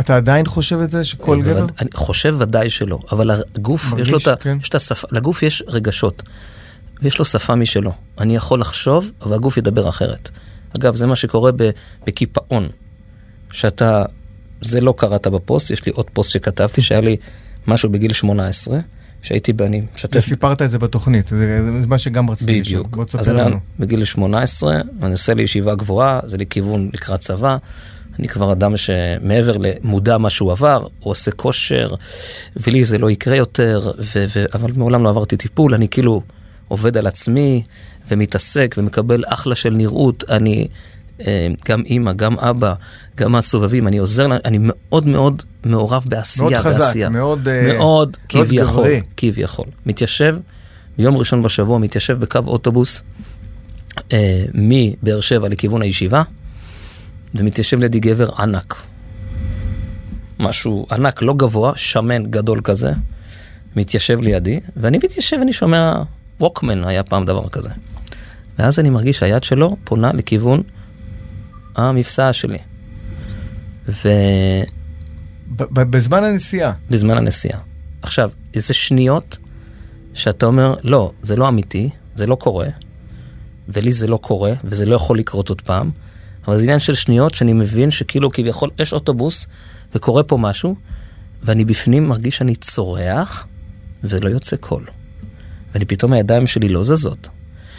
אתה 0.00 0.16
עדיין 0.16 0.46
חושב 0.46 0.78
את 0.78 0.90
זה, 0.90 1.04
שכל 1.04 1.38
אה, 1.38 1.42
גבר? 1.42 1.66
אני 1.80 1.88
חושב 1.94 2.36
ודאי 2.38 2.70
שלא, 2.70 2.98
אבל 3.12 3.30
הגוף, 3.30 3.90
מרגיש, 3.90 4.08
יש 4.08 4.26
לו 4.26 4.36
כן. 4.40 4.58
את 4.68 4.74
השפה, 4.74 5.08
לגוף 5.12 5.42
יש 5.42 5.62
רגשות, 5.68 6.22
ויש 7.02 7.18
לו 7.18 7.24
שפה 7.24 7.54
משלו. 7.54 7.92
אני 8.18 8.36
יכול 8.36 8.60
לחשוב, 8.60 9.10
אבל 9.22 9.34
הגוף 9.34 9.56
ידבר 9.56 9.88
אחרת. 9.88 10.30
אגב, 10.76 10.94
זה 10.94 11.06
מה 11.06 11.16
שקורה 11.16 11.50
בקיפאון, 12.06 12.68
שאתה, 13.52 14.04
זה 14.60 14.80
לא 14.80 14.94
קראת 14.96 15.26
בפוסט, 15.26 15.70
יש 15.70 15.86
לי 15.86 15.92
עוד 15.92 16.10
פוסט 16.12 16.30
שכתבתי, 16.30 16.80
שהיה 16.80 17.00
לי 17.00 17.16
משהו 17.66 17.90
בגיל 17.90 18.12
18, 18.12 18.78
שהייתי 19.22 19.52
ואני 19.56 19.82
משתף. 19.94 20.20
סיפרת 20.20 20.62
את 20.62 20.70
זה 20.70 20.78
בתוכנית, 20.78 21.26
זה, 21.26 21.80
זה 21.80 21.86
מה 21.86 21.98
שגם 21.98 22.30
רציתי 22.30 22.60
לשאול. 22.60 22.82
בדיוק. 22.82 22.96
בוא 22.96 23.04
תספר 23.04 23.32
לנו. 23.32 23.48
אני 23.50 23.56
בגיל 23.78 24.04
18, 24.04 24.80
אני 25.02 25.12
עושה 25.12 25.34
לי 25.34 25.42
ישיבה 25.42 25.74
גבוהה, 25.74 26.20
זה 26.26 26.38
לכיוון 26.38 26.90
לקראת 26.94 27.20
צבא. 27.20 27.56
אני 28.18 28.28
כבר 28.28 28.52
אדם 28.52 28.76
שמעבר 28.76 29.56
למודע 29.56 30.18
מה 30.18 30.30
שהוא 30.30 30.52
עבר, 30.52 30.86
הוא 31.00 31.10
עושה 31.10 31.30
כושר, 31.30 31.94
ולי 32.56 32.84
זה 32.84 32.98
לא 32.98 33.10
יקרה 33.10 33.36
יותר, 33.36 33.92
ו- 33.98 34.24
ו- 34.36 34.44
אבל 34.54 34.72
מעולם 34.72 35.04
לא 35.04 35.08
עברתי 35.08 35.36
טיפול, 35.36 35.74
אני 35.74 35.88
כאילו 35.88 36.22
עובד 36.68 36.96
על 36.96 37.06
עצמי 37.06 37.62
ומתעסק 38.08 38.74
ומקבל 38.78 39.22
אחלה 39.26 39.54
של 39.54 39.70
נראות. 39.70 40.24
אני 40.28 40.68
גם 41.68 41.82
אימא, 41.86 42.12
גם 42.12 42.38
אבא, 42.38 42.74
גם 43.16 43.36
הסובבים, 43.36 43.88
אני 43.88 43.98
עוזר, 43.98 44.26
אני 44.44 44.58
מאוד 44.60 45.06
מאוד 45.06 45.42
מעורב 45.64 46.04
בעשייה, 46.08 46.50
מאוד 46.50 46.62
חזק, 46.62 46.80
בעשייה. 46.80 47.08
מאוד, 47.08 47.48
אה, 47.48 47.72
מאוד 47.72 48.16
כביכול, 48.28 48.86
כביכול. 49.16 49.66
מתיישב, 49.86 50.36
ביום 50.98 51.16
ראשון 51.16 51.42
בשבוע 51.42 51.78
מתיישב 51.78 52.20
בקו 52.20 52.38
אוטובוס 52.46 53.02
אה, 54.12 54.44
מבאר 54.54 55.20
שבע 55.20 55.48
לכיוון 55.48 55.82
הישיבה, 55.82 56.22
ומתיישב 57.34 57.78
לידי 57.80 58.00
גבר 58.00 58.30
ענק. 58.38 58.82
משהו 60.38 60.86
ענק, 60.90 61.22
לא 61.22 61.34
גבוה, 61.34 61.72
שמן, 61.76 62.30
גדול 62.30 62.60
כזה, 62.64 62.90
מתיישב 63.76 64.20
לידי, 64.20 64.60
ואני 64.76 64.98
מתיישב 64.98 65.36
ואני 65.38 65.52
שומע, 65.52 66.02
ווקמן 66.40 66.84
היה 66.84 67.02
פעם 67.02 67.24
דבר 67.24 67.48
כזה. 67.48 67.70
ואז 68.58 68.78
אני 68.78 68.90
מרגיש 68.90 69.18
שהיד 69.18 69.44
שלו 69.44 69.76
פונה 69.84 70.12
לכיוון 70.12 70.62
המפסע 71.76 72.32
שלי. 72.32 72.58
ו... 73.88 74.08
בזמן 75.72 76.24
הנסיעה. 76.24 76.72
בזמן 76.90 77.16
הנסיעה. 77.16 77.60
עכשיו, 78.02 78.30
איזה 78.54 78.74
שניות 78.74 79.38
שאתה 80.14 80.46
אומר, 80.46 80.74
לא, 80.84 81.12
זה 81.22 81.36
לא 81.36 81.48
אמיתי, 81.48 81.90
זה 82.14 82.26
לא 82.26 82.34
קורה, 82.34 82.68
ולי 83.68 83.92
זה 83.92 84.06
לא 84.06 84.16
קורה, 84.16 84.52
וזה 84.64 84.86
לא 84.86 84.94
יכול 84.94 85.18
לקרות 85.18 85.48
עוד 85.48 85.60
פעם, 85.60 85.90
אבל 86.48 86.56
זה 86.56 86.62
עניין 86.62 86.78
של 86.78 86.94
שניות 86.94 87.34
שאני 87.34 87.52
מבין 87.52 87.90
שכאילו 87.90 88.30
כביכול 88.30 88.70
יש 88.78 88.92
אוטובוס 88.92 89.46
וקורה 89.94 90.22
פה 90.22 90.36
משהו, 90.36 90.76
ואני 91.42 91.64
בפנים 91.64 92.08
מרגיש 92.08 92.36
שאני 92.36 92.54
צורח 92.54 93.46
ולא 94.04 94.28
יוצא 94.28 94.56
קול. 94.56 94.86
ואני 95.74 95.84
פתאום 95.84 96.12
הידיים 96.12 96.46
שלי 96.46 96.68
לא 96.68 96.82
זזות. 96.82 97.28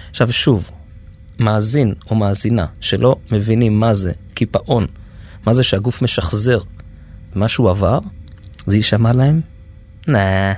עכשיו 0.10 0.32
שוב, 0.32 0.72
מאזין 1.42 1.94
או 2.10 2.16
מאזינה 2.16 2.66
שלא 2.82 3.16
מבינים 3.32 3.80
מה 3.80 3.94
זה 3.94 4.12
קיפאון, 4.34 4.88
מה 5.46 5.54
זה 5.54 5.64
שהגוף 5.64 6.02
משחזר 6.02 6.60
מה 7.36 7.48
שהוא 7.48 7.70
עבר, 7.70 8.00
זה 8.66 8.78
יישמע 8.78 9.14
להם? 9.14 9.42
נה, 10.08 10.54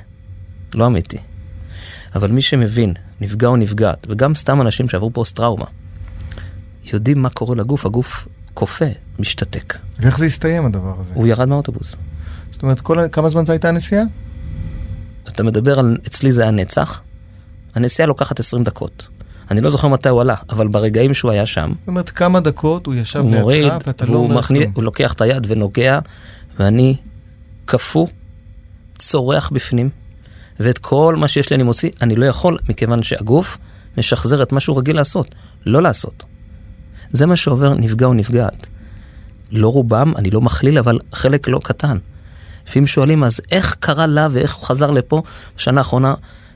לא 0.73 0.87
אמיתי. 0.87 1.17
אבל 2.15 2.31
מי 2.31 2.41
שמבין, 2.41 2.93
נפגע 3.21 3.47
או 3.47 3.55
נפגעת, 3.55 4.07
וגם 4.09 4.35
סתם 4.35 4.61
אנשים 4.61 4.89
שעברו 4.89 5.11
פוסט 5.13 5.35
טראומה, 5.35 5.65
יודעים 6.93 7.21
מה 7.21 7.29
קורה 7.29 7.55
לגוף, 7.55 7.85
הגוף 7.85 8.27
קופא, 8.53 8.85
משתתק. 9.19 9.77
ואיך 9.99 10.17
זה 10.17 10.25
הסתיים 10.25 10.65
הדבר 10.65 10.99
הזה? 10.99 11.13
הוא 11.13 11.27
ירד 11.27 11.47
מהאוטובוס. 11.47 11.95
זאת 12.51 12.63
אומרת, 12.63 12.81
כל, 12.81 12.97
כמה 13.11 13.29
זמן 13.29 13.45
זו 13.45 13.51
הייתה 13.51 13.69
הנסיעה? 13.69 14.03
אתה 15.27 15.43
מדבר 15.43 15.79
על, 15.79 15.97
אצלי 16.07 16.31
זה 16.31 16.41
היה 16.41 16.51
נצח, 16.51 17.01
הנסיעה 17.75 18.07
לוקחת 18.07 18.39
20 18.39 18.63
דקות. 18.63 19.07
אני 19.53 19.61
לא 19.61 19.69
זוכר 19.69 19.87
מתי 19.87 20.09
הוא 20.09 20.21
עלה, 20.21 20.35
אבל 20.49 20.67
ברגעים 20.67 21.13
שהוא 21.13 21.31
היה 21.31 21.45
שם... 21.45 21.71
זאת 21.79 21.87
אומרת, 21.87 22.09
כמה 22.09 22.39
דקות 22.39 22.85
הוא 22.85 22.95
ישב 22.95 23.23
לידך 23.29 23.77
ואתה 23.87 24.05
לא 24.05 24.15
אומר 24.15 24.37
מכניס, 24.37 24.67
הוא 24.73 24.83
לוקח 24.83 25.13
את 25.13 25.21
היד 25.21 25.45
ונוגע, 25.49 25.99
ואני 26.59 26.95
קפוא, 27.65 28.07
צורח 28.97 29.49
בפנים, 29.49 29.89
ואת 30.59 30.77
כל 30.77 31.15
מה 31.17 31.27
שיש 31.27 31.49
לי 31.49 31.55
אני 31.55 31.63
מוציא, 31.63 31.89
אני 32.01 32.15
לא 32.15 32.25
יכול, 32.25 32.57
מכיוון 32.69 33.03
שהגוף 33.03 33.57
משחזר 33.97 34.43
את 34.43 34.51
מה 34.51 34.59
שהוא 34.59 34.77
רגיל 34.77 34.95
לעשות, 34.95 35.35
לא 35.65 35.81
לעשות. 35.81 36.23
זה 37.11 37.25
מה 37.25 37.35
שעובר 37.35 37.73
נפגע 37.73 38.05
או 38.05 38.13
נפגעת. 38.13 38.67
לא 39.51 39.67
רובם, 39.67 40.13
אני 40.15 40.31
לא 40.31 40.41
מכליל, 40.41 40.77
אבל 40.77 40.99
חלק 41.13 41.47
לא 41.47 41.59
קטן. 41.63 41.97
לפעמים 42.67 42.87
שואלים, 42.87 43.23
אז 43.23 43.41
איך 43.51 43.75
קרה 43.79 44.07
לה 44.07 44.27
ואיך 44.31 44.53
הוא 44.53 44.65
חזר 44.65 44.91
לפה? 44.91 45.21
בשנה 45.57 45.81
האחרונה 45.81 46.13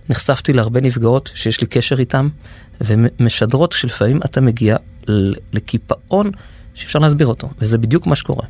נחשפתי 0.10 0.54
להרבה 0.54 0.82
נפגעות 0.82 1.32
שיש 1.36 1.62
לי 1.62 1.68
קשר 1.68 2.00
איתן, 2.00 2.28
ומשדרות 2.82 3.72
שלפעמים 3.72 4.20
אתה 4.26 4.42
מגיע 4.42 4.78
לקיפאון 5.54 6.32
שאפשר 6.74 7.00
להסביר 7.00 7.28
אותו, 7.28 7.50
וזה 7.60 7.78
בדיוק 7.78 8.08
מה 8.08 8.16
שקורה. 8.16 8.46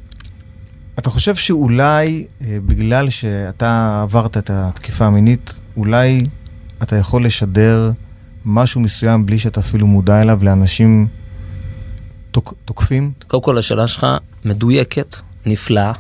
אתה 1.00 1.10
חושב 1.10 1.36
שאולי 1.36 2.28
אה, 2.42 2.58
בגלל 2.66 3.10
שאתה 3.10 4.02
עברת 4.02 4.38
את 4.38 4.50
התקיפה 4.50 5.06
המינית, 5.06 5.54
אולי 5.78 6.28
אתה 6.84 6.96
יכול 6.96 7.26
לשדר 7.26 7.92
משהו 8.46 8.82
מסוים 8.82 9.26
בלי 9.26 9.40
שאתה 9.40 9.60
אפילו 9.60 9.88
מודע 9.88 10.22
אליו 10.22 10.40
לאנשים 10.44 11.08
תוק, 12.32 12.54
תוקפים? 12.66 13.12
קודם 13.28 13.44
כל 13.44 13.58
השאלה 13.58 13.88
שלך 13.88 14.08
מדויקת, 14.46 15.16
נפלאה, 15.46 15.94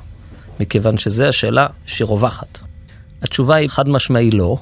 מכיוון 0.59 0.97
שזו 0.97 1.25
השאלה 1.25 1.67
שרווחת. 1.85 2.59
התשובה 3.21 3.55
היא 3.55 3.69
חד 3.69 3.89
משמעי 3.89 4.31
לא, 4.31 4.57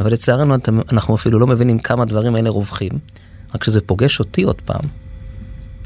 אבל 0.00 0.12
לצערנו 0.12 0.54
אנחנו 0.92 1.14
אפילו 1.14 1.38
לא 1.38 1.46
מבינים 1.46 1.78
כמה 1.78 2.02
הדברים 2.02 2.34
האלה 2.34 2.50
רווחים, 2.50 2.92
רק 3.54 3.60
כשזה 3.60 3.80
פוגש 3.80 4.18
אותי 4.18 4.42
עוד 4.42 4.60
פעם, 4.60 4.84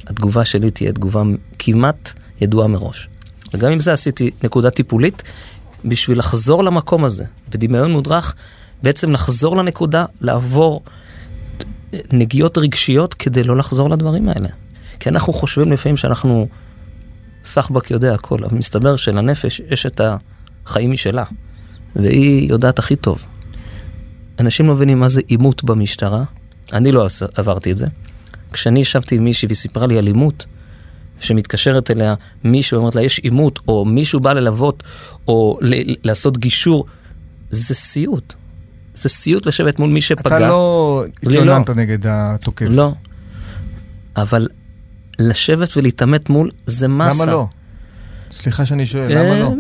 התגובה 0.06 0.44
שלי 0.44 0.70
תהיה 0.70 0.92
תגובה 0.92 1.22
כמעט 1.58 2.12
ידועה 2.40 2.68
מראש. 2.68 3.08
וגם 3.54 3.72
עם 3.72 3.80
זה 3.80 3.92
עשיתי 3.92 4.30
נקודה 4.44 4.70
טיפולית 4.70 5.22
בשביל 5.84 6.18
לחזור 6.18 6.64
למקום 6.64 7.04
הזה, 7.04 7.24
בדמיון 7.48 7.92
מודרך, 7.92 8.34
בעצם 8.82 9.10
לחזור 9.10 9.56
לנקודה, 9.56 10.04
לעבור 10.20 10.82
נגיעות 12.12 12.58
רגשיות 12.58 13.14
כדי 13.14 13.44
לא 13.44 13.56
לחזור 13.56 13.90
לדברים 13.90 14.28
האלה. 14.28 14.48
כי 15.00 15.08
אנחנו 15.08 15.32
חושבים 15.32 15.72
לפעמים 15.72 15.96
שאנחנו, 15.96 16.48
סחבק 17.44 17.90
יודע 17.90 18.14
הכל, 18.14 18.44
אבל 18.44 18.58
מסתבר 18.58 18.96
שלנפש 18.96 19.60
יש 19.70 19.86
את 19.86 20.00
החיים 20.66 20.90
משלה, 20.90 21.24
והיא 21.96 22.50
יודעת 22.50 22.78
הכי 22.78 22.96
טוב. 22.96 23.26
אנשים 24.40 24.66
לא 24.66 24.74
מבינים 24.74 25.00
מה 25.00 25.08
זה 25.08 25.20
עימות 25.26 25.64
במשטרה, 25.64 26.24
אני 26.72 26.92
לא 26.92 27.06
עברתי 27.34 27.72
את 27.72 27.76
זה. 27.76 27.86
כשאני 28.52 28.80
ישבתי 28.80 29.14
עם 29.16 29.24
מישהי 29.24 29.46
והיא 29.46 29.56
סיפרה 29.56 29.86
לי 29.86 29.98
על 29.98 30.06
עימות, 30.06 30.46
שמתקשרת 31.20 31.90
אליה 31.90 32.14
מישהו 32.44 32.76
ואומרת 32.76 32.94
לה 32.94 33.02
יש 33.02 33.18
עימות, 33.18 33.58
או 33.68 33.84
מישהו 33.84 34.20
בא 34.20 34.32
ללוות, 34.32 34.82
או 35.28 35.58
ל- 35.60 35.94
לעשות 36.04 36.38
גישור, 36.38 36.86
זה 37.50 37.74
סיוט. 37.74 38.34
זה 38.94 39.08
סיוט 39.08 39.46
לשבת 39.46 39.78
מול 39.78 39.90
מי 39.90 40.00
שפגע. 40.00 40.36
אתה 40.36 40.48
לא 40.48 41.04
התלוננת 41.22 41.68
לא. 41.68 41.74
נגד 41.74 41.98
התוקף. 42.06 42.66
לא. 42.70 42.94
אבל 44.16 44.48
לשבת 45.18 45.76
ולהתעמת 45.76 46.30
מול 46.30 46.50
זה 46.66 46.88
מסה. 46.88 47.24
למה 47.24 47.32
לא? 47.32 47.46
סליחה 48.32 48.66
שאני 48.66 48.86
שואל, 48.86 49.18
למה 49.18 49.40
לא? 49.40 49.46
אה, 49.46 49.52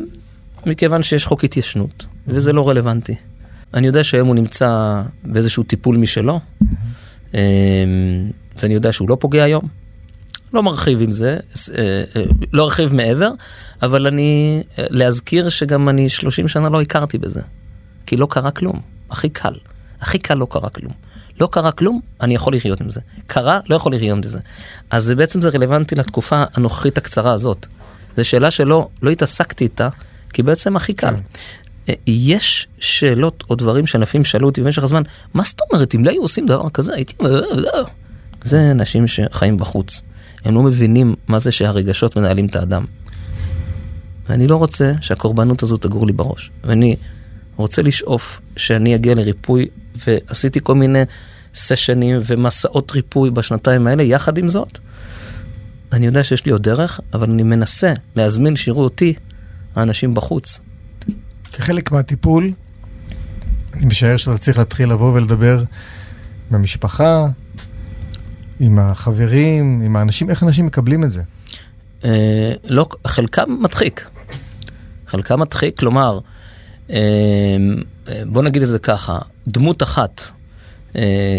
מכיוון 0.66 1.02
שיש 1.02 1.26
חוק 1.26 1.44
התיישנות, 1.44 2.06
וזה 2.26 2.52
לא 2.52 2.68
רלוונטי. 2.68 3.14
אני 3.74 3.86
יודע 3.86 4.04
שהיום 4.04 4.28
הוא 4.28 4.34
נמצא 4.34 5.02
באיזשהו 5.24 5.62
טיפול 5.62 5.96
משלו, 5.96 6.40
אמ, 7.34 7.38
ואני 8.56 8.74
יודע 8.74 8.92
שהוא 8.92 9.10
לא 9.10 9.16
פוגע 9.20 9.44
היום. 9.44 9.62
לא 10.52 10.62
מרחיב 10.62 11.02
עם 11.02 11.12
זה, 11.12 11.36
אה, 11.78 12.02
אה, 12.16 12.22
לא 12.52 12.64
ארחיב 12.64 12.94
מעבר, 12.94 13.30
אבל 13.82 14.06
אני, 14.06 14.62
להזכיר 14.78 15.48
שגם 15.48 15.88
אני 15.88 16.08
30 16.08 16.48
שנה 16.48 16.68
לא 16.68 16.80
הכרתי 16.80 17.18
בזה. 17.18 17.40
כי 18.06 18.16
לא 18.16 18.26
קרה 18.30 18.50
כלום. 18.50 18.80
הכי 19.10 19.28
קל. 19.28 19.54
הכי 20.00 20.18
קל 20.18 20.34
לא 20.34 20.46
קרה 20.50 20.68
כלום. 20.68 20.92
לא 21.40 21.48
קרה 21.52 21.72
כלום, 21.72 22.00
אני 22.20 22.34
יכול 22.34 22.54
לחיות 22.54 22.80
עם 22.80 22.90
זה. 22.90 23.00
קרה, 23.26 23.60
לא 23.68 23.76
יכול 23.76 23.94
לחיות 23.94 24.16
עם 24.16 24.22
זה. 24.22 24.38
אז 24.90 25.04
זה 25.04 25.16
בעצם 25.16 25.42
זה 25.42 25.48
רלוונטי 25.48 25.94
לתקופה 25.94 26.44
הנוכחית 26.54 26.98
הקצרה 26.98 27.32
הזאת. 27.32 27.66
זו 28.16 28.24
שאלה 28.24 28.50
שלא 28.50 28.88
לא 29.02 29.10
התעסקתי 29.10 29.64
איתה, 29.64 29.88
כי 30.32 30.42
בעצם 30.42 30.76
הכי 30.76 30.92
קל. 30.92 31.14
אה, 31.88 31.94
יש 32.06 32.66
שאלות 32.78 33.44
או 33.50 33.54
דברים 33.54 33.86
שענפים 33.86 34.24
שאלו 34.24 34.48
אותי 34.48 34.60
במשך 34.60 34.82
הזמן, 34.82 35.02
מה 35.34 35.42
זאת 35.42 35.60
אומרת, 35.60 35.94
אם 35.94 36.04
לא 36.04 36.10
היו 36.10 36.22
עושים 36.22 36.46
דבר 36.46 36.70
כזה, 36.70 36.94
הייתי... 36.94 37.14
זה 38.42 38.70
אנשים 38.70 39.06
שחיים 39.06 39.58
בחוץ. 39.58 40.02
הם 40.44 40.54
לא 40.54 40.62
מבינים 40.62 41.14
מה 41.28 41.38
זה 41.38 41.50
שהרגשות 41.50 42.16
מנהלים 42.16 42.46
את 42.46 42.56
האדם. 42.56 42.84
ואני 44.28 44.46
לא 44.46 44.56
רוצה 44.56 44.92
שהקורבנות 45.00 45.62
הזו 45.62 45.76
תגור 45.76 46.06
לי 46.06 46.12
בראש. 46.12 46.50
ואני 46.64 46.96
רוצה 47.56 47.82
לשאוף 47.82 48.40
שאני 48.56 48.94
אגיע 48.94 49.14
לריפוי, 49.14 49.66
ועשיתי 50.06 50.60
כל 50.62 50.74
מיני 50.74 51.02
סשנים 51.54 52.18
ומסעות 52.26 52.92
ריפוי 52.92 53.30
בשנתיים 53.30 53.86
האלה. 53.86 54.02
יחד 54.02 54.38
עם 54.38 54.48
זאת, 54.48 54.78
אני 55.92 56.06
יודע 56.06 56.24
שיש 56.24 56.46
לי 56.46 56.52
עוד 56.52 56.62
דרך, 56.62 57.00
אבל 57.14 57.30
אני 57.30 57.42
מנסה 57.42 57.92
להזמין 58.16 58.56
שיראו 58.56 58.82
אותי, 58.82 59.14
האנשים 59.76 60.14
בחוץ. 60.14 60.60
כחלק 61.52 61.92
מהטיפול, 61.92 62.52
אני 63.74 63.86
משער 63.86 64.16
שאתה 64.16 64.38
צריך 64.38 64.58
להתחיל 64.58 64.90
לבוא 64.90 65.12
ולדבר 65.14 65.62
עם 66.50 66.56
המשפחה, 66.56 67.26
עם 68.60 68.78
החברים, 68.78 69.82
עם 69.84 69.96
האנשים, 69.96 70.30
איך 70.30 70.42
אנשים 70.42 70.66
מקבלים 70.66 71.04
את 71.04 71.12
זה? 71.12 71.22
אה, 72.04 72.52
לא, 72.64 72.86
חלקם 73.06 73.56
מדחיק. 73.62 74.08
חלקם 75.06 75.40
מדחיק, 75.40 75.78
כלומר, 75.78 76.18
אה, 76.90 76.96
בוא 78.26 78.42
נגיד 78.42 78.62
את 78.62 78.68
זה 78.68 78.78
ככה, 78.78 79.18
דמות 79.48 79.82
אחת 79.82 80.22
אה, 80.96 81.38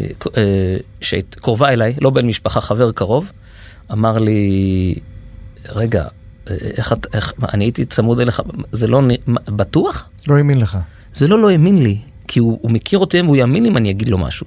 שקרובה 1.02 1.70
אליי, 1.70 1.96
לא 2.02 2.10
בן 2.10 2.26
משפחה, 2.28 2.62
חבר 2.62 2.92
קרוב, 2.92 3.32
אמר 3.92 4.18
לי, 4.18 4.96
רגע, 5.66 6.08
איך 6.50 6.94
את, 6.94 7.08
איך, 7.14 7.34
מה, 7.38 7.48
אני 7.54 7.64
הייתי 7.64 7.86
צמוד 7.86 8.20
אליך, 8.20 8.42
זה 8.72 8.88
לא, 8.88 9.02
בטוח? 9.46 10.10
לא 10.28 10.38
האמין 10.38 10.60
לך. 10.60 10.78
זה 11.14 11.28
לא 11.28 11.42
לא 11.42 11.50
האמין 11.50 11.84
לי, 11.84 11.98
כי 12.28 12.40
הוא, 12.40 12.60
הוא 12.62 12.72
מכיר 12.72 13.00
אותי 13.00 13.22
והוא 13.22 13.36
יאמין 13.36 13.64
לי 13.64 13.70
אם 13.70 13.78
אני 13.78 13.92
אגיד 13.92 14.10
לו 14.10 14.18
משהו. 14.18 14.46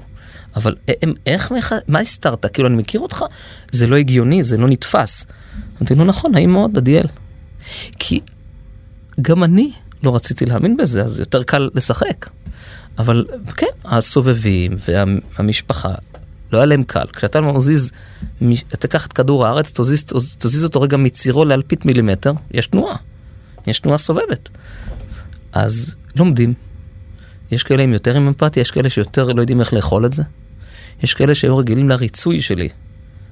אבל 0.56 0.74
הם, 1.02 1.12
איך, 1.26 1.52
מה 1.88 1.98
הסתרת? 1.98 2.46
כאילו, 2.46 2.68
אני 2.68 2.76
מכיר 2.76 3.00
אותך? 3.00 3.24
זה 3.70 3.86
לא 3.86 3.96
הגיוני, 3.96 4.42
זה 4.42 4.56
לא 4.56 4.68
נתפס. 4.68 5.26
אמרתי 5.78 5.94
לו, 5.94 6.04
נכון, 6.04 6.32
נעים 6.32 6.52
מאוד, 6.52 6.76
עדיאל. 6.76 7.06
כי 7.98 8.20
גם 9.22 9.44
אני 9.44 9.70
לא 10.02 10.14
רציתי 10.14 10.46
להאמין 10.46 10.76
בזה, 10.76 11.02
אז 11.02 11.18
יותר 11.18 11.42
קל 11.42 11.70
לשחק. 11.74 12.28
אבל 12.98 13.26
כן, 13.56 13.66
הסובבים 13.84 14.76
והמשפחה, 14.88 15.94
לא 16.54 16.58
היה 16.58 16.66
להם 16.66 16.82
קל. 16.82 17.06
כשאתה 17.12 17.40
מזיז, 17.40 17.92
תיקח 18.78 19.06
את 19.06 19.12
כדור 19.12 19.46
הארץ, 19.46 19.80
תזיז, 19.80 20.04
תזיז 20.38 20.64
אותו 20.64 20.80
רגע 20.80 20.96
מצירו 20.96 21.44
לאלפית 21.44 21.84
מילימטר, 21.84 22.32
יש 22.50 22.66
תנועה. 22.66 22.96
יש 23.66 23.80
תנועה 23.80 23.98
סובבת. 23.98 24.48
אז 25.52 25.94
לומדים. 26.16 26.54
יש 27.50 27.62
כאלה 27.62 27.82
עם 27.82 27.92
יותר 27.92 28.16
עם 28.16 28.26
אמפתיה, 28.26 28.60
יש 28.60 28.70
כאלה 28.70 28.90
שיותר 28.90 29.32
לא 29.32 29.40
יודעים 29.40 29.60
איך 29.60 29.72
לאכול 29.72 30.06
את 30.06 30.12
זה. 30.12 30.22
יש 31.02 31.14
כאלה 31.14 31.34
שהיו 31.34 31.56
רגילים 31.56 31.88
לריצוי 31.88 32.40
שלי. 32.40 32.68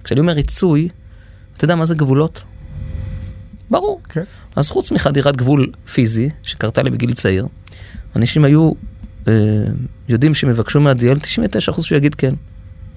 כשאני 0.04 0.20
אומר 0.20 0.32
ריצוי, 0.32 0.88
אתה 1.56 1.64
יודע 1.64 1.74
מה 1.74 1.85
זה 1.85 1.94
גבולות? 1.94 2.44
ברור. 3.70 4.00
כן. 4.08 4.20
Okay. 4.20 4.24
אז 4.56 4.70
חוץ 4.70 4.92
מחדירת 4.92 5.37
גבול 5.37 5.72
פיזי, 5.92 6.30
שקרתה 6.42 6.82
לי 6.82 6.90
בגיל 6.90 7.12
צעיר, 7.14 7.46
אנשים 8.16 8.44
היו 8.44 8.72
אה, 9.28 9.32
יודעים 10.08 10.35
שהם 10.35 10.50
יבקשו 10.50 10.80
מהדיאל 10.80 11.16
99% 11.16 11.82
שהוא 11.82 11.96
יגיד 11.96 12.14
כן. 12.14 12.35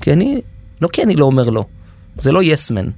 כי 0.05 0.13
אני, 0.13 0.41
לא 0.81 0.87
כי 0.87 1.03
אני 1.03 1.15
לא 1.15 1.25
אומר 1.25 1.49
לא, 1.49 1.65
זה 2.19 2.31
לא 2.31 2.43
יסמן, 2.43 2.89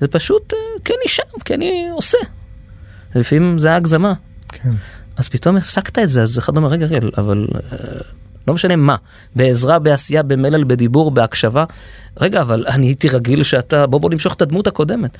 זה 0.00 0.08
פשוט 0.08 0.52
אה, 0.52 0.58
כי 0.84 0.92
אני 0.92 1.08
שם, 1.08 1.40
כי 1.44 1.54
אני 1.54 1.88
עושה. 1.92 2.18
לפעמים 3.14 3.58
זה 3.58 3.74
הגזמה. 3.74 4.12
כן. 4.48 4.70
אז 5.16 5.28
פתאום 5.28 5.56
הפסקת 5.56 5.98
את 5.98 6.08
זה, 6.08 6.22
אז 6.22 6.38
אחד 6.38 6.56
אומר, 6.56 6.68
רגע, 6.68 6.86
רגע, 6.86 7.08
אבל 7.18 7.46
אה, 7.54 7.78
לא 8.48 8.54
משנה 8.54 8.76
מה, 8.76 8.96
בעזרה, 9.36 9.78
בעשייה, 9.78 10.22
במלל, 10.22 10.64
בדיבור, 10.64 11.10
בהקשבה. 11.10 11.64
רגע, 12.20 12.40
אבל 12.40 12.64
אני 12.68 12.86
הייתי 12.86 13.08
רגיל 13.08 13.42
שאתה, 13.42 13.86
בוא 13.86 14.00
בוא 14.00 14.10
נמשוך 14.10 14.34
את 14.34 14.42
הדמות 14.42 14.66
הקודמת. 14.66 15.18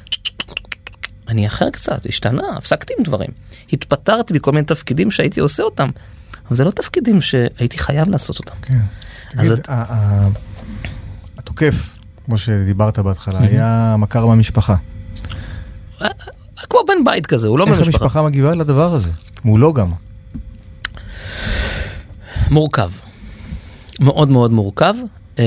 אני 1.28 1.46
אחר 1.46 1.70
קצת, 1.70 2.06
השתנה, 2.08 2.56
הפסקתי 2.56 2.94
עם 2.98 3.04
דברים. 3.04 3.30
התפטרתי 3.72 4.34
מכל 4.34 4.52
מיני 4.52 4.66
תפקידים 4.66 5.10
שהייתי 5.10 5.40
עושה 5.40 5.62
אותם, 5.62 5.90
אבל 6.48 6.56
זה 6.56 6.64
לא 6.64 6.70
תפקידים 6.70 7.20
שהייתי 7.20 7.78
חייב 7.78 8.08
לעשות 8.08 8.38
אותם. 8.38 8.54
כן. 8.62 8.74
תגיד, 9.30 9.52
את... 9.52 9.68
התוקף, 11.56 11.98
כמו 12.24 12.38
שדיברת 12.38 12.98
בהתחלה, 12.98 13.40
היה 13.40 13.96
מכר 13.98 14.26
במשפחה. 14.26 14.74
אה, 16.02 16.08
כמו 16.70 16.80
בן 16.88 17.04
בית 17.04 17.26
כזה, 17.26 17.48
הוא 17.48 17.58
לא 17.58 17.64
במשפחה. 17.64 17.86
איך 17.86 17.94
המשפחה 17.94 18.22
מגיבה 18.22 18.54
לדבר 18.54 18.92
הזה? 18.92 19.10
מולו 19.44 19.72
גם. 19.72 19.90
מורכב. 22.50 22.90
מאוד 24.00 24.28
מאוד 24.28 24.52
מורכב. 24.52 24.94
אמ, 25.38 25.44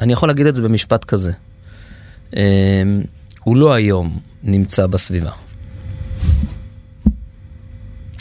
אני 0.00 0.12
יכול 0.12 0.28
להגיד 0.28 0.46
את 0.46 0.54
זה 0.54 0.62
במשפט 0.62 1.04
כזה. 1.04 1.32
אמ, 2.36 2.40
הוא 3.44 3.56
לא 3.56 3.72
היום 3.72 4.18
נמצא 4.42 4.86
בסביבה. 4.86 5.30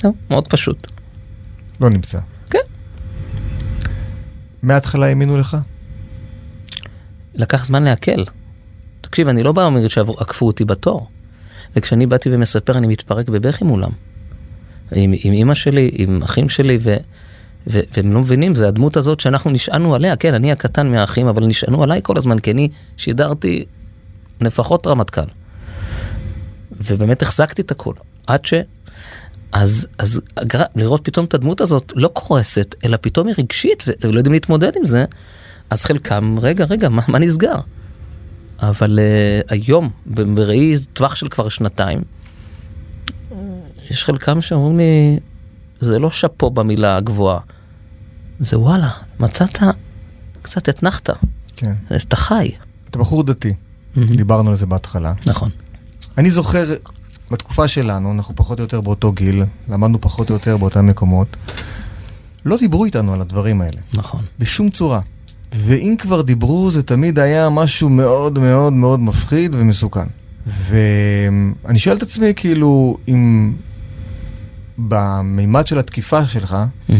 מאוד 0.30 0.48
פשוט. 0.48 0.88
לא 1.82 1.90
נמצא. 1.90 2.20
מההתחלה 4.66 5.06
האמינו 5.06 5.38
לך? 5.38 5.58
לקח 7.36 7.66
זמן 7.66 7.84
לעכל. 7.84 8.24
תקשיב, 9.02 9.28
אני 9.28 9.44
לא 9.44 9.52
בא 9.52 9.62
ואומר 9.62 9.88
שעקפו 9.88 10.48
אותי 10.48 10.66
בתור. 10.66 11.08
וכשאני 11.76 12.06
באתי 12.06 12.30
ומספר, 12.32 12.78
אני 12.78 12.88
מתפרק 12.88 13.30
בבכי 13.30 13.64
מולם. 13.64 13.90
עם, 14.92 15.14
עם 15.24 15.34
אימא 15.34 15.54
שלי, 15.54 15.92
עם 15.94 16.24
אחים 16.24 16.50
שלי, 16.50 16.78
ו, 16.82 16.96
ו, 17.68 17.80
והם 17.98 18.14
לא 18.14 18.20
מבינים, 18.20 18.56
זה 18.56 18.68
הדמות 18.68 18.98
הזאת 18.98 19.20
שאנחנו 19.20 19.52
נשענו 19.52 19.96
עליה. 19.96 20.16
כן, 20.16 20.34
אני 20.34 20.52
הקטן 20.52 20.92
מהאחים, 20.92 21.28
אבל 21.28 21.46
נשענו 21.46 21.84
עליי 21.84 22.00
כל 22.04 22.18
הזמן, 22.18 22.40
כי 22.40 22.52
אני 22.52 22.70
שידרתי 22.98 23.66
לפחות 24.42 24.88
רמטכ"ל. 24.88 25.22
ובאמת 26.72 27.22
החזקתי 27.22 27.62
את 27.62 27.72
הכל. 27.72 27.94
עד 28.28 28.46
אז, 29.52 29.88
אז 29.98 30.22
לראות 30.76 31.02
פתאום 31.04 31.26
את 31.26 31.34
הדמות 31.34 31.62
הזאת 31.62 31.94
לא 31.96 32.08
קורסת, 32.08 32.76
אלא 32.86 32.98
פתאום 33.02 33.28
היא 33.28 33.36
רגשית 33.38 33.84
ולא 34.04 34.18
יודעים 34.18 34.34
להתמודד 34.34 34.72
עם 34.76 34.86
זה, 34.86 35.06
אז 35.70 35.84
חלקם, 35.84 36.38
רגע, 36.42 36.66
רגע, 36.66 36.90
מה, 36.90 37.02
מה 37.08 37.20
נסגר? 37.20 37.56
אבל 38.60 39.00
uh, 39.00 39.52
היום, 39.52 39.90
בראי 40.06 40.76
טווח 40.94 41.16
של 41.16 41.28
כבר 41.28 41.50
שנתיים, 41.50 42.00
יש 43.90 44.06
חלקם 44.06 44.42
שאומרים 44.42 44.78
לי, 44.78 45.20
זה 45.80 46.00
לא 46.00 46.10
שאפו 46.10 46.50
במילה 46.50 46.98
הגבוהה, 46.98 47.40
זה 48.40 48.60
וואלה, 48.60 48.90
מצאת, 49.20 49.60
קצת 50.42 50.70
התנחת. 50.70 51.10
כן. 51.56 51.74
אתה 51.96 52.16
חי. 52.16 52.52
אתה 52.90 53.00
בחור 53.00 53.24
דתי, 53.24 53.50
mm-hmm. 53.50 54.00
דיברנו 54.18 54.50
על 54.50 54.56
זה 54.56 54.66
בהתחלה. 54.66 55.14
נכון. 55.26 55.50
אני 56.18 56.32
זוכר, 56.32 56.66
בתקופה 57.32 57.68
שלנו, 57.68 58.12
אנחנו 58.12 58.36
פחות 58.36 58.60
או 58.60 58.64
יותר 58.64 58.82
באותו 58.82 59.12
גיל, 59.12 59.44
למדנו 59.70 60.02
פחות 60.02 60.30
או 60.30 60.36
יותר 60.36 60.58
באותם 60.58 60.86
מקומות, 60.88 61.38
לא 62.46 62.58
דיברו 62.58 62.86
איתנו 62.86 63.14
על 63.14 63.22
הדברים 63.22 63.62
האלה. 63.62 63.82
נכון. 63.94 64.26
בשום 64.40 64.70
צורה. 64.70 65.00
ואם 65.56 65.96
כבר 65.98 66.22
דיברו, 66.22 66.72
זה 66.72 66.84
תמיד 66.84 67.20
היה 67.20 67.50
משהו 67.50 67.90
מאוד 67.90 68.40
מאוד 68.40 68.74
מאוד 68.74 69.00
מפחיד 69.00 69.56
ומסוכן. 69.56 70.06
ואני 70.46 71.80
שואל 71.80 71.98
את 71.98 72.02
עצמי, 72.02 72.34
כאילו, 72.36 72.98
אם 73.08 73.54
במימד 74.78 75.68
של 75.68 75.78
התקיפה 75.78 76.28
שלך, 76.28 76.58
mm-hmm. 76.90 76.94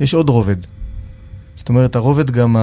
יש 0.00 0.14
עוד 0.14 0.28
רובד. 0.28 0.56
זאת 1.56 1.68
אומרת, 1.68 1.96
הרובד 1.96 2.30
גם 2.30 2.56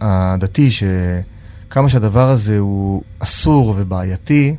הדתי, 0.00 0.70
שכמה 0.70 1.88
שהדבר 1.88 2.28
הזה 2.28 2.58
הוא 2.58 3.02
אסור 3.18 3.74
ובעייתי, 3.78 4.56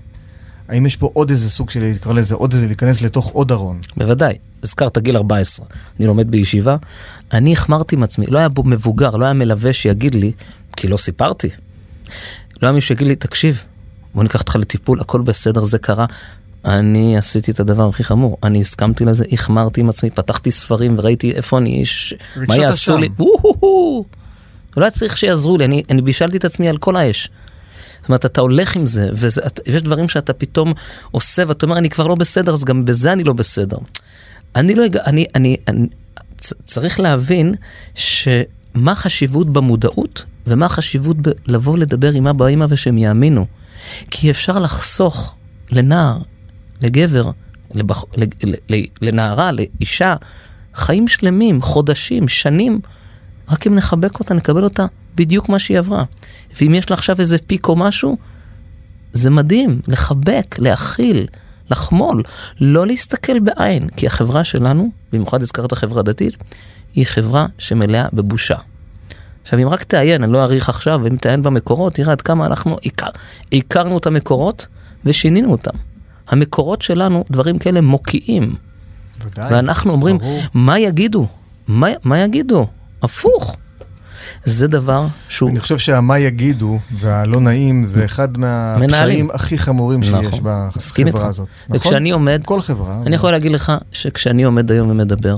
האם 0.69 0.85
יש 0.85 0.95
פה 0.95 1.09
עוד 1.13 1.29
איזה 1.29 1.49
סוג 1.49 1.69
של, 1.69 1.79
נקרא 1.79 2.13
לזה, 2.13 2.35
עוד 2.35 2.53
איזה, 2.53 2.67
להיכנס 2.67 3.01
לתוך 3.01 3.29
עוד 3.29 3.51
ארון? 3.51 3.79
בוודאי. 3.97 4.35
הזכרת 4.63 4.97
גיל 4.97 5.17
14, 5.17 5.65
אני 5.99 6.07
לומד 6.07 6.31
בישיבה, 6.31 6.75
אני 7.33 7.53
החמרתי 7.53 7.95
עם 7.95 8.03
עצמי, 8.03 8.25
לא 8.25 8.37
היה 8.37 8.49
בו 8.49 8.63
מבוגר, 8.63 9.09
לא 9.09 9.25
היה 9.25 9.33
מלווה 9.33 9.73
שיגיד 9.73 10.15
לי, 10.15 10.31
כי 10.77 10.87
לא 10.87 10.97
סיפרתי. 10.97 11.49
לא 12.61 12.67
היה 12.67 12.71
מי 12.71 12.81
שיגיד 12.81 13.07
לי, 13.07 13.15
תקשיב, 13.15 13.63
בוא 14.15 14.23
ניקח 14.23 14.39
אותך 14.39 14.55
לטיפול, 14.55 14.99
הכל 15.01 15.21
בסדר, 15.21 15.63
זה 15.63 15.77
קרה. 15.77 16.05
אני 16.65 17.17
עשיתי 17.17 17.51
את 17.51 17.59
הדבר 17.59 17.87
הכי 17.87 18.03
חמור, 18.03 18.37
אני 18.43 18.61
הסכמתי 18.61 19.05
לזה, 19.05 19.25
החמרתי 19.31 19.81
עם 19.81 19.89
עצמי, 19.89 20.09
פתחתי 20.09 20.51
ספרים 20.51 20.95
וראיתי 20.97 21.31
איפה 21.31 21.57
אני, 21.57 21.79
איש, 21.79 22.13
מה 22.35 22.57
יעשו 22.57 22.97
לי. 22.97 23.09
לא 24.77 24.83
היה 24.83 24.91
צריך 24.91 25.17
שיעזרו 25.17 25.57
לי, 25.57 25.65
אני, 25.65 25.83
אני 25.89 26.01
בישלתי 26.01 26.37
את 26.37 26.45
עצמי 26.45 26.69
על 26.69 26.77
כל 26.77 26.95
האש. 26.95 27.29
זאת 28.05 28.09
אומרת, 28.09 28.25
אתה 28.25 28.41
הולך 28.41 28.75
עם 28.75 28.85
זה, 28.85 29.09
ויש 29.65 29.83
דברים 29.83 30.09
שאתה 30.09 30.33
פתאום 30.33 30.73
עושה, 31.11 31.43
ואתה 31.47 31.65
אומר, 31.65 31.77
אני 31.77 31.89
כבר 31.89 32.07
לא 32.07 32.15
בסדר, 32.15 32.53
אז 32.53 32.63
גם 32.63 32.85
בזה 32.85 33.13
אני 33.13 33.23
לא 33.23 33.33
בסדר. 33.33 33.77
אני 34.55 34.75
לא, 34.75 34.83
אני, 35.05 35.25
אני, 35.35 35.57
אני 35.67 35.87
צריך 36.65 36.99
להבין 36.99 37.53
שמה 37.95 38.91
החשיבות 38.91 39.53
במודעות 39.53 40.25
ומה 40.47 40.65
החשיבות 40.65 41.17
בלבוא 41.17 41.77
לדבר 41.77 42.11
עם 42.11 42.27
אבא 42.27 42.43
ואמא 42.43 42.65
ושהם 42.69 42.97
יאמינו. 42.97 43.45
כי 44.11 44.31
אפשר 44.31 44.59
לחסוך 44.59 45.35
לנער, 45.71 46.17
לגבר, 46.81 47.31
לבח, 47.73 48.03
לנערה, 49.01 49.51
לאישה, 49.51 50.15
חיים 50.73 51.07
שלמים, 51.07 51.61
חודשים, 51.61 52.27
שנים, 52.27 52.79
רק 53.49 53.67
אם 53.67 53.75
נחבק 53.75 54.19
אותה, 54.19 54.33
נקבל 54.33 54.63
אותה 54.63 54.85
בדיוק 55.15 55.49
מה 55.49 55.59
שהיא 55.59 55.79
עברה. 55.79 56.03
ואם 56.61 56.75
יש 56.75 56.89
לה 56.89 56.93
עכשיו 56.93 57.19
איזה 57.19 57.37
פיק 57.37 57.67
או 57.67 57.75
משהו, 57.75 58.17
זה 59.13 59.29
מדהים, 59.29 59.81
לחבק, 59.87 60.55
להכיל, 60.59 61.27
לחמול, 61.71 62.23
לא 62.61 62.87
להסתכל 62.87 63.39
בעין, 63.39 63.89
כי 63.89 64.07
החברה 64.07 64.43
שלנו, 64.43 64.89
במיוחד 65.13 65.41
הזכרת 65.41 65.73
חברה 65.73 66.03
דתית, 66.03 66.37
היא 66.95 67.05
חברה 67.05 67.45
שמלאה 67.57 68.07
בבושה. 68.13 68.55
עכשיו, 69.43 69.59
אם 69.59 69.69
רק 69.69 69.83
תעיין, 69.83 70.23
אני 70.23 70.31
לא 70.31 70.43
אאריך 70.43 70.69
עכשיו, 70.69 71.07
אם 71.07 71.17
תעיין 71.17 71.43
במקורות, 71.43 71.93
תראה 71.93 72.11
עד 72.11 72.21
כמה 72.21 72.45
אנחנו 72.45 72.77
עיקר, 72.81 73.09
עיקרנו 73.49 73.97
את 73.97 74.07
המקורות 74.07 74.67
ושינינו 75.05 75.51
אותם. 75.51 75.77
המקורות 76.27 76.81
שלנו, 76.81 77.23
דברים 77.31 77.59
כאלה 77.59 77.81
מוקיעים. 77.81 78.55
ודאי, 79.25 79.53
ואנחנו 79.53 79.91
אומרים, 79.91 80.17
ברור. 80.17 80.41
מה 80.53 80.79
יגידו? 80.79 81.27
מה, 81.67 81.87
מה 82.03 82.19
יגידו? 82.19 82.67
הפוך. 83.03 83.57
זה 84.45 84.67
דבר 84.67 85.07
שהוא... 85.29 85.49
אני 85.49 85.59
חושב 85.59 85.77
שהמה 85.77 86.19
יגידו 86.19 86.79
והלא 86.99 87.39
נעים 87.39 87.85
זה 87.85 88.05
אחד 88.05 88.37
מהפשעים 88.37 89.29
הכי 89.33 89.57
חמורים 89.57 90.03
שיש 90.03 90.13
נכון. 90.13 90.39
בחברה 91.05 91.27
הזאת. 91.27 91.47
נכון? 91.69 91.77
וכשאני 91.77 92.11
עומד... 92.11 92.41
כל 92.45 92.61
חברה. 92.61 93.01
אני 93.05 93.15
יכול 93.15 93.31
להגיד 93.31 93.51
לך 93.51 93.71
שכשאני 93.91 94.43
עומד 94.43 94.71
היום 94.71 94.89
ומדבר, 94.89 95.37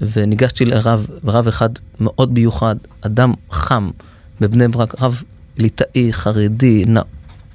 וניגשתי 0.00 0.64
לרב, 0.64 1.06
רב 1.24 1.48
אחד 1.48 1.68
מאוד 2.00 2.32
מיוחד, 2.32 2.76
אדם 3.00 3.34
חם 3.50 3.90
בבני 4.40 4.68
ברק, 4.68 5.02
רב 5.02 5.22
ליטאי, 5.58 6.12
חרדי, 6.12 6.84
נ... 6.88 6.96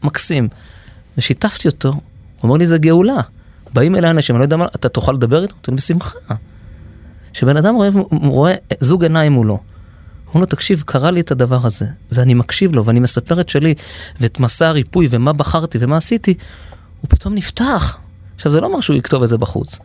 מקסים, 0.04 0.48
ושיתפתי 1.18 1.68
אותו, 1.68 1.90
הוא 1.90 2.00
אומר 2.44 2.58
לי, 2.58 2.66
זה 2.66 2.78
גאולה. 2.78 3.22
באים 3.74 3.96
אליי 3.96 4.12
אנשים, 4.12 4.36
אני 4.36 4.40
לא 4.40 4.46
יודע 4.46 4.58
מה, 4.58 4.66
אתה 4.76 4.90
תוכל 4.90 5.12
לדבר 5.12 5.44
איתו? 5.44 5.56
אני 5.68 5.76
בשמחה. 5.76 6.36
כשבן 7.34 7.58
אדם 7.58 7.76
רואה, 7.76 7.90
רואה 8.12 8.54
זוג 8.80 9.04
עיניים 9.04 9.32
מולו, 9.32 9.60
אומר 10.34 10.42
לו, 10.42 10.46
תקשיב, 10.46 10.84
קרה 10.86 11.12
לי 11.12 11.22
את 11.22 11.32
הדבר 11.32 11.60
הזה, 11.64 11.86
ואני 12.12 12.34
מקשיב 12.34 12.74
לו, 12.74 12.86
ואני 12.86 13.00
מספר 13.00 13.42
את 13.42 13.50
שלי, 13.50 13.74
ואת 14.20 14.40
מסע 14.40 14.68
הריפוי, 14.68 15.08
ומה 15.10 15.34
בחרתי, 15.34 15.78
ומה 15.82 15.98
עשיתי, 15.98 16.34
הוא 17.02 17.10
פתאום 17.10 17.36
נפתח. 17.36 17.98
עכשיו, 18.36 18.52
זה 18.52 18.62
לא 18.62 18.66
אומר 18.66 18.82
שהוא 18.82 18.98
יכתוב 18.98 19.24
את 19.24 19.30
זה 19.30 19.38
בחוץ, 19.38 19.80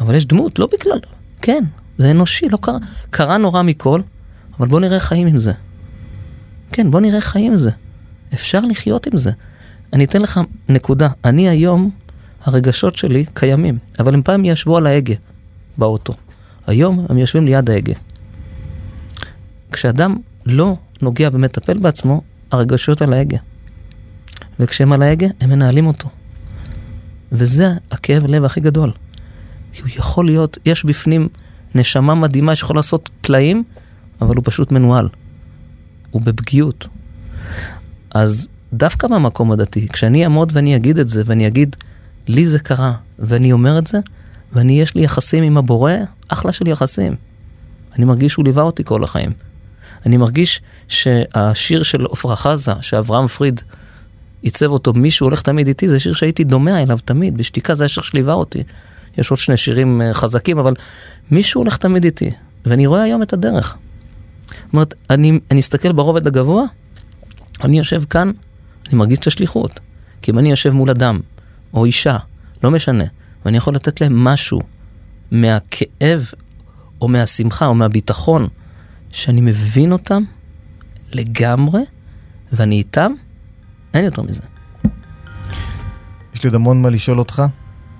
אבל 0.00 0.14
יש 0.14 0.26
דמות, 0.26 0.58
לא 0.58 0.68
בגלל, 0.72 0.98
כן, 1.42 1.64
זה 1.98 2.10
אנושי, 2.10 2.48
לא 2.48 2.56
קרה, 2.56 2.78
קרה 3.10 3.38
נורא 3.38 3.62
מכל, 3.62 4.00
אבל 4.58 4.68
בוא 4.68 4.80
נראה 4.80 5.00
חיים 5.00 5.26
עם 5.26 5.38
זה. 5.38 5.52
כן, 6.72 6.90
בוא 6.90 7.00
נראה 7.00 7.20
חיים 7.20 7.52
עם 7.52 7.56
זה. 7.56 7.70
אפשר 8.34 8.60
לחיות 8.60 9.06
עם 9.06 9.16
זה. 9.16 9.30
אני 9.92 10.04
אתן 10.04 10.22
לך 10.22 10.40
נקודה. 10.68 11.08
אני 11.24 11.48
היום, 11.48 11.90
הרגשות 12.44 12.96
שלי 12.96 13.24
קיימים, 13.34 13.78
אבל 13.98 14.14
הם 14.14 14.22
פעם 14.22 14.44
ישבו 14.44 14.76
על 14.76 14.86
ההגה 14.86 15.14
באוטו. 15.78 16.12
היום 16.66 17.06
הם 17.08 17.18
יושבים 17.18 17.44
ליד 17.44 17.70
ההגה. 17.70 17.92
כשאדם 19.72 20.16
לא 20.46 20.76
נוגע 21.02 21.28
ומטפל 21.32 21.78
בעצמו, 21.78 22.22
הרגשות 22.52 23.02
על 23.02 23.12
ההגה. 23.12 23.38
וכשהם 24.60 24.92
על 24.92 25.02
ההגה, 25.02 25.26
הם 25.40 25.50
מנהלים 25.50 25.86
אותו. 25.86 26.08
וזה 27.32 27.72
הכאב 27.90 28.26
לב 28.26 28.44
הכי 28.44 28.60
גדול. 28.60 28.92
הוא 29.80 29.88
יכול 29.96 30.26
להיות, 30.26 30.58
יש 30.64 30.84
בפנים 30.84 31.28
נשמה 31.74 32.14
מדהימה 32.14 32.54
שיכול 32.54 32.76
לעשות 32.76 33.10
פלאים, 33.20 33.64
אבל 34.20 34.36
הוא 34.36 34.42
פשוט 34.46 34.72
מנוהל. 34.72 35.08
הוא 36.10 36.22
בפגיעות. 36.22 36.86
אז 38.10 38.48
דווקא 38.72 39.06
מהמקום 39.06 39.52
הדתי, 39.52 39.88
כשאני 39.88 40.24
אעמוד 40.24 40.50
ואני 40.54 40.76
אגיד 40.76 40.98
את 40.98 41.08
זה, 41.08 41.22
ואני 41.26 41.46
אגיד, 41.46 41.76
לי 42.28 42.46
זה 42.46 42.58
קרה, 42.58 42.92
ואני 43.18 43.52
אומר 43.52 43.78
את 43.78 43.86
זה, 43.86 43.98
ואני 44.52 44.80
יש 44.80 44.94
לי 44.94 45.04
יחסים 45.04 45.44
עם 45.44 45.58
הבורא, 45.58 45.92
אחלה 46.28 46.52
של 46.52 46.66
יחסים. 46.66 47.14
אני 47.96 48.04
מרגיש 48.04 48.32
שהוא 48.32 48.44
ליווה 48.44 48.62
אותי 48.62 48.84
כל 48.84 49.04
החיים. 49.04 49.32
אני 50.08 50.16
מרגיש 50.16 50.60
שהשיר 50.88 51.82
של 51.82 52.06
עפרה 52.10 52.36
חזה, 52.36 52.72
שאברהם 52.80 53.26
פריד 53.26 53.60
עיצב 54.42 54.66
אותו, 54.66 54.92
מישהו 54.92 55.26
הולך 55.26 55.42
תמיד 55.42 55.68
איתי, 55.68 55.88
זה 55.88 55.98
שיר 55.98 56.12
שהייתי 56.12 56.44
דומע 56.44 56.82
אליו 56.82 56.98
תמיד, 57.04 57.36
בשתיקה 57.36 57.74
זה 57.74 57.84
השיר 57.84 58.02
שליווה 58.02 58.34
אותי. 58.34 58.62
יש 59.18 59.30
עוד 59.30 59.38
שני 59.38 59.56
שירים 59.56 60.02
אה, 60.02 60.14
חזקים, 60.14 60.58
אבל 60.58 60.74
מישהו 61.30 61.60
הולך 61.60 61.76
תמיד 61.76 62.04
איתי, 62.04 62.30
ואני 62.66 62.86
רואה 62.86 63.02
היום 63.02 63.22
את 63.22 63.32
הדרך. 63.32 63.76
זאת 64.46 64.72
אומרת, 64.72 64.94
אני, 65.10 65.40
אני 65.50 65.60
אסתכל 65.60 65.92
ברובד 65.92 66.26
הגבוה, 66.26 66.64
אני 67.64 67.78
יושב 67.78 68.02
כאן, 68.10 68.32
אני 68.88 68.96
מרגיש 68.96 69.18
את 69.18 69.26
השליחות. 69.26 69.80
כי 70.22 70.30
אם 70.30 70.38
אני 70.38 70.50
יושב 70.50 70.70
מול 70.70 70.90
אדם, 70.90 71.20
או 71.74 71.84
אישה, 71.84 72.16
לא 72.64 72.70
משנה, 72.70 73.04
ואני 73.44 73.56
יכול 73.56 73.74
לתת 73.74 74.00
להם 74.00 74.24
משהו 74.24 74.60
מהכאב, 75.30 76.30
או 77.00 77.08
מהשמחה, 77.08 77.66
או 77.66 77.74
מהביטחון, 77.74 78.48
שאני 79.12 79.40
מבין 79.40 79.92
אותם 79.92 80.22
לגמרי, 81.12 81.82
ואני 82.52 82.74
איתם, 82.74 83.12
אין 83.94 84.04
יותר 84.04 84.22
מזה. 84.22 84.42
יש 86.34 86.42
לי 86.42 86.48
עוד 86.48 86.54
המון 86.54 86.82
מה 86.82 86.90
לשאול 86.90 87.18
אותך, 87.18 87.42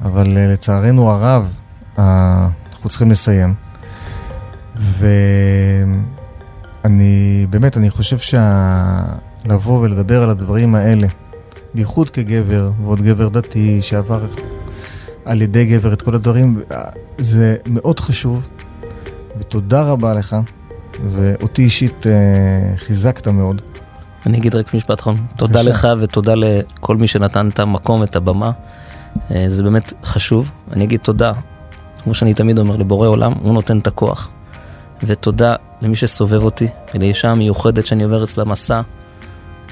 אבל 0.02 0.26
uh, 0.26 0.52
לצערנו 0.52 1.10
הרב, 1.10 1.56
uh, 1.96 2.00
אנחנו 2.72 2.88
צריכים 2.88 3.10
לסיים. 3.10 3.54
ואני, 6.84 7.46
באמת, 7.50 7.76
אני 7.76 7.90
חושב 7.90 8.18
שלבוא 8.18 9.80
ולדבר 9.80 10.22
על 10.22 10.30
הדברים 10.30 10.74
האלה, 10.74 11.06
בייחוד 11.74 12.10
כגבר, 12.10 12.70
ועוד 12.82 13.00
גבר 13.00 13.28
דתי 13.28 13.82
שעבר 13.82 14.26
על 15.24 15.42
ידי 15.42 15.66
גבר 15.66 15.92
את 15.92 16.02
כל 16.02 16.14
הדברים, 16.14 16.60
זה 17.18 17.56
מאוד 17.66 18.00
חשוב, 18.00 18.48
ותודה 19.38 19.82
רבה 19.82 20.14
לך, 20.14 20.36
ואותי 21.04 21.62
אישית 21.62 22.06
אה, 22.06 22.76
חיזקת 22.76 23.28
מאוד. 23.28 23.62
אני 24.26 24.38
אגיד 24.38 24.54
רק 24.54 24.74
משפט 24.74 25.00
אחרון. 25.00 25.16
תודה 25.36 25.62
לך 25.62 25.88
ותודה 26.00 26.34
לכל 26.36 26.96
מי 26.96 27.06
שנתן 27.06 27.48
את 27.48 27.58
המקום, 27.58 28.02
את 28.02 28.16
הבמה. 28.16 28.50
אה, 29.30 29.44
זה 29.46 29.62
באמת 29.62 29.92
חשוב. 30.04 30.50
אני 30.72 30.84
אגיד 30.84 31.00
תודה, 31.00 31.32
כמו 32.02 32.14
שאני 32.14 32.34
תמיד 32.34 32.58
אומר, 32.58 32.76
לבורא 32.76 33.08
עולם, 33.08 33.32
הוא 33.42 33.54
נותן 33.54 33.78
את 33.78 33.86
הכוח. 33.86 34.28
ותודה 35.02 35.54
למי 35.80 35.94
שסובב 35.94 36.44
אותי, 36.44 36.68
ולאישה 36.94 37.30
המיוחדת 37.30 37.86
שאני 37.86 38.04
עובר 38.04 38.24
אצלה 38.24 38.44
מסע. 38.44 38.80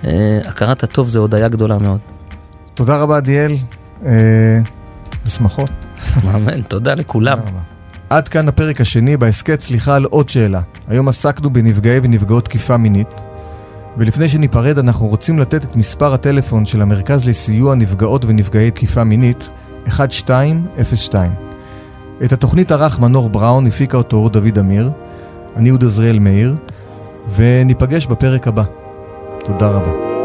אה, 0.05 0.41
הכרת 0.45 0.83
הטוב 0.83 1.09
זה 1.09 1.19
הודיה 1.19 1.49
גדולה 1.49 1.79
מאוד. 1.79 2.01
תודה 2.75 2.97
רבה, 2.97 3.17
עדיאל. 3.17 3.53
בשמחות. 5.25 5.71
אמן, 6.35 6.63
תודה 6.63 6.95
לכולם. 6.95 7.39
עד 8.11 8.29
כאן 8.29 8.49
הפרק 8.49 8.81
השני 8.81 9.17
בהסכת 9.17 9.61
סליחה 9.61 9.97
על 9.97 10.05
עוד 10.05 10.29
שאלה. 10.29 10.61
היום 10.89 11.09
עסקנו 11.09 11.51
בנפגעי 11.51 11.99
ונפגעות 12.03 12.45
תקיפה 12.45 12.77
מינית. 12.77 13.09
ולפני 13.97 14.29
שניפרד, 14.29 14.79
אנחנו 14.79 15.07
רוצים 15.07 15.39
לתת 15.39 15.65
את 15.65 15.77
מספר 15.77 16.15
הטלפון 16.15 16.67
של 16.67 16.83
המרכז 16.83 17.29
לסיוע 17.29 17.75
נפגעות 17.75 18.25
ונפגעי 18.25 18.71
תקיפה 18.71 19.05
מינית, 19.05 19.49
1202. 19.87 21.33
את 22.25 22.33
התוכנית 22.33 22.73
ערך 22.73 22.99
מנור 22.99 23.29
בראון, 23.29 23.67
הפיקה 23.67 23.97
אותו 23.97 24.29
דוד 24.29 24.59
אמיר, 24.59 24.91
אני 25.57 25.69
יהודה 25.69 25.89
זריאל 25.89 26.19
מאיר, 26.19 26.55
וניפגש 27.37 28.07
בפרק 28.07 28.49
הבא. 28.49 28.63
תודה 29.45 29.69
רבה. 29.69 30.16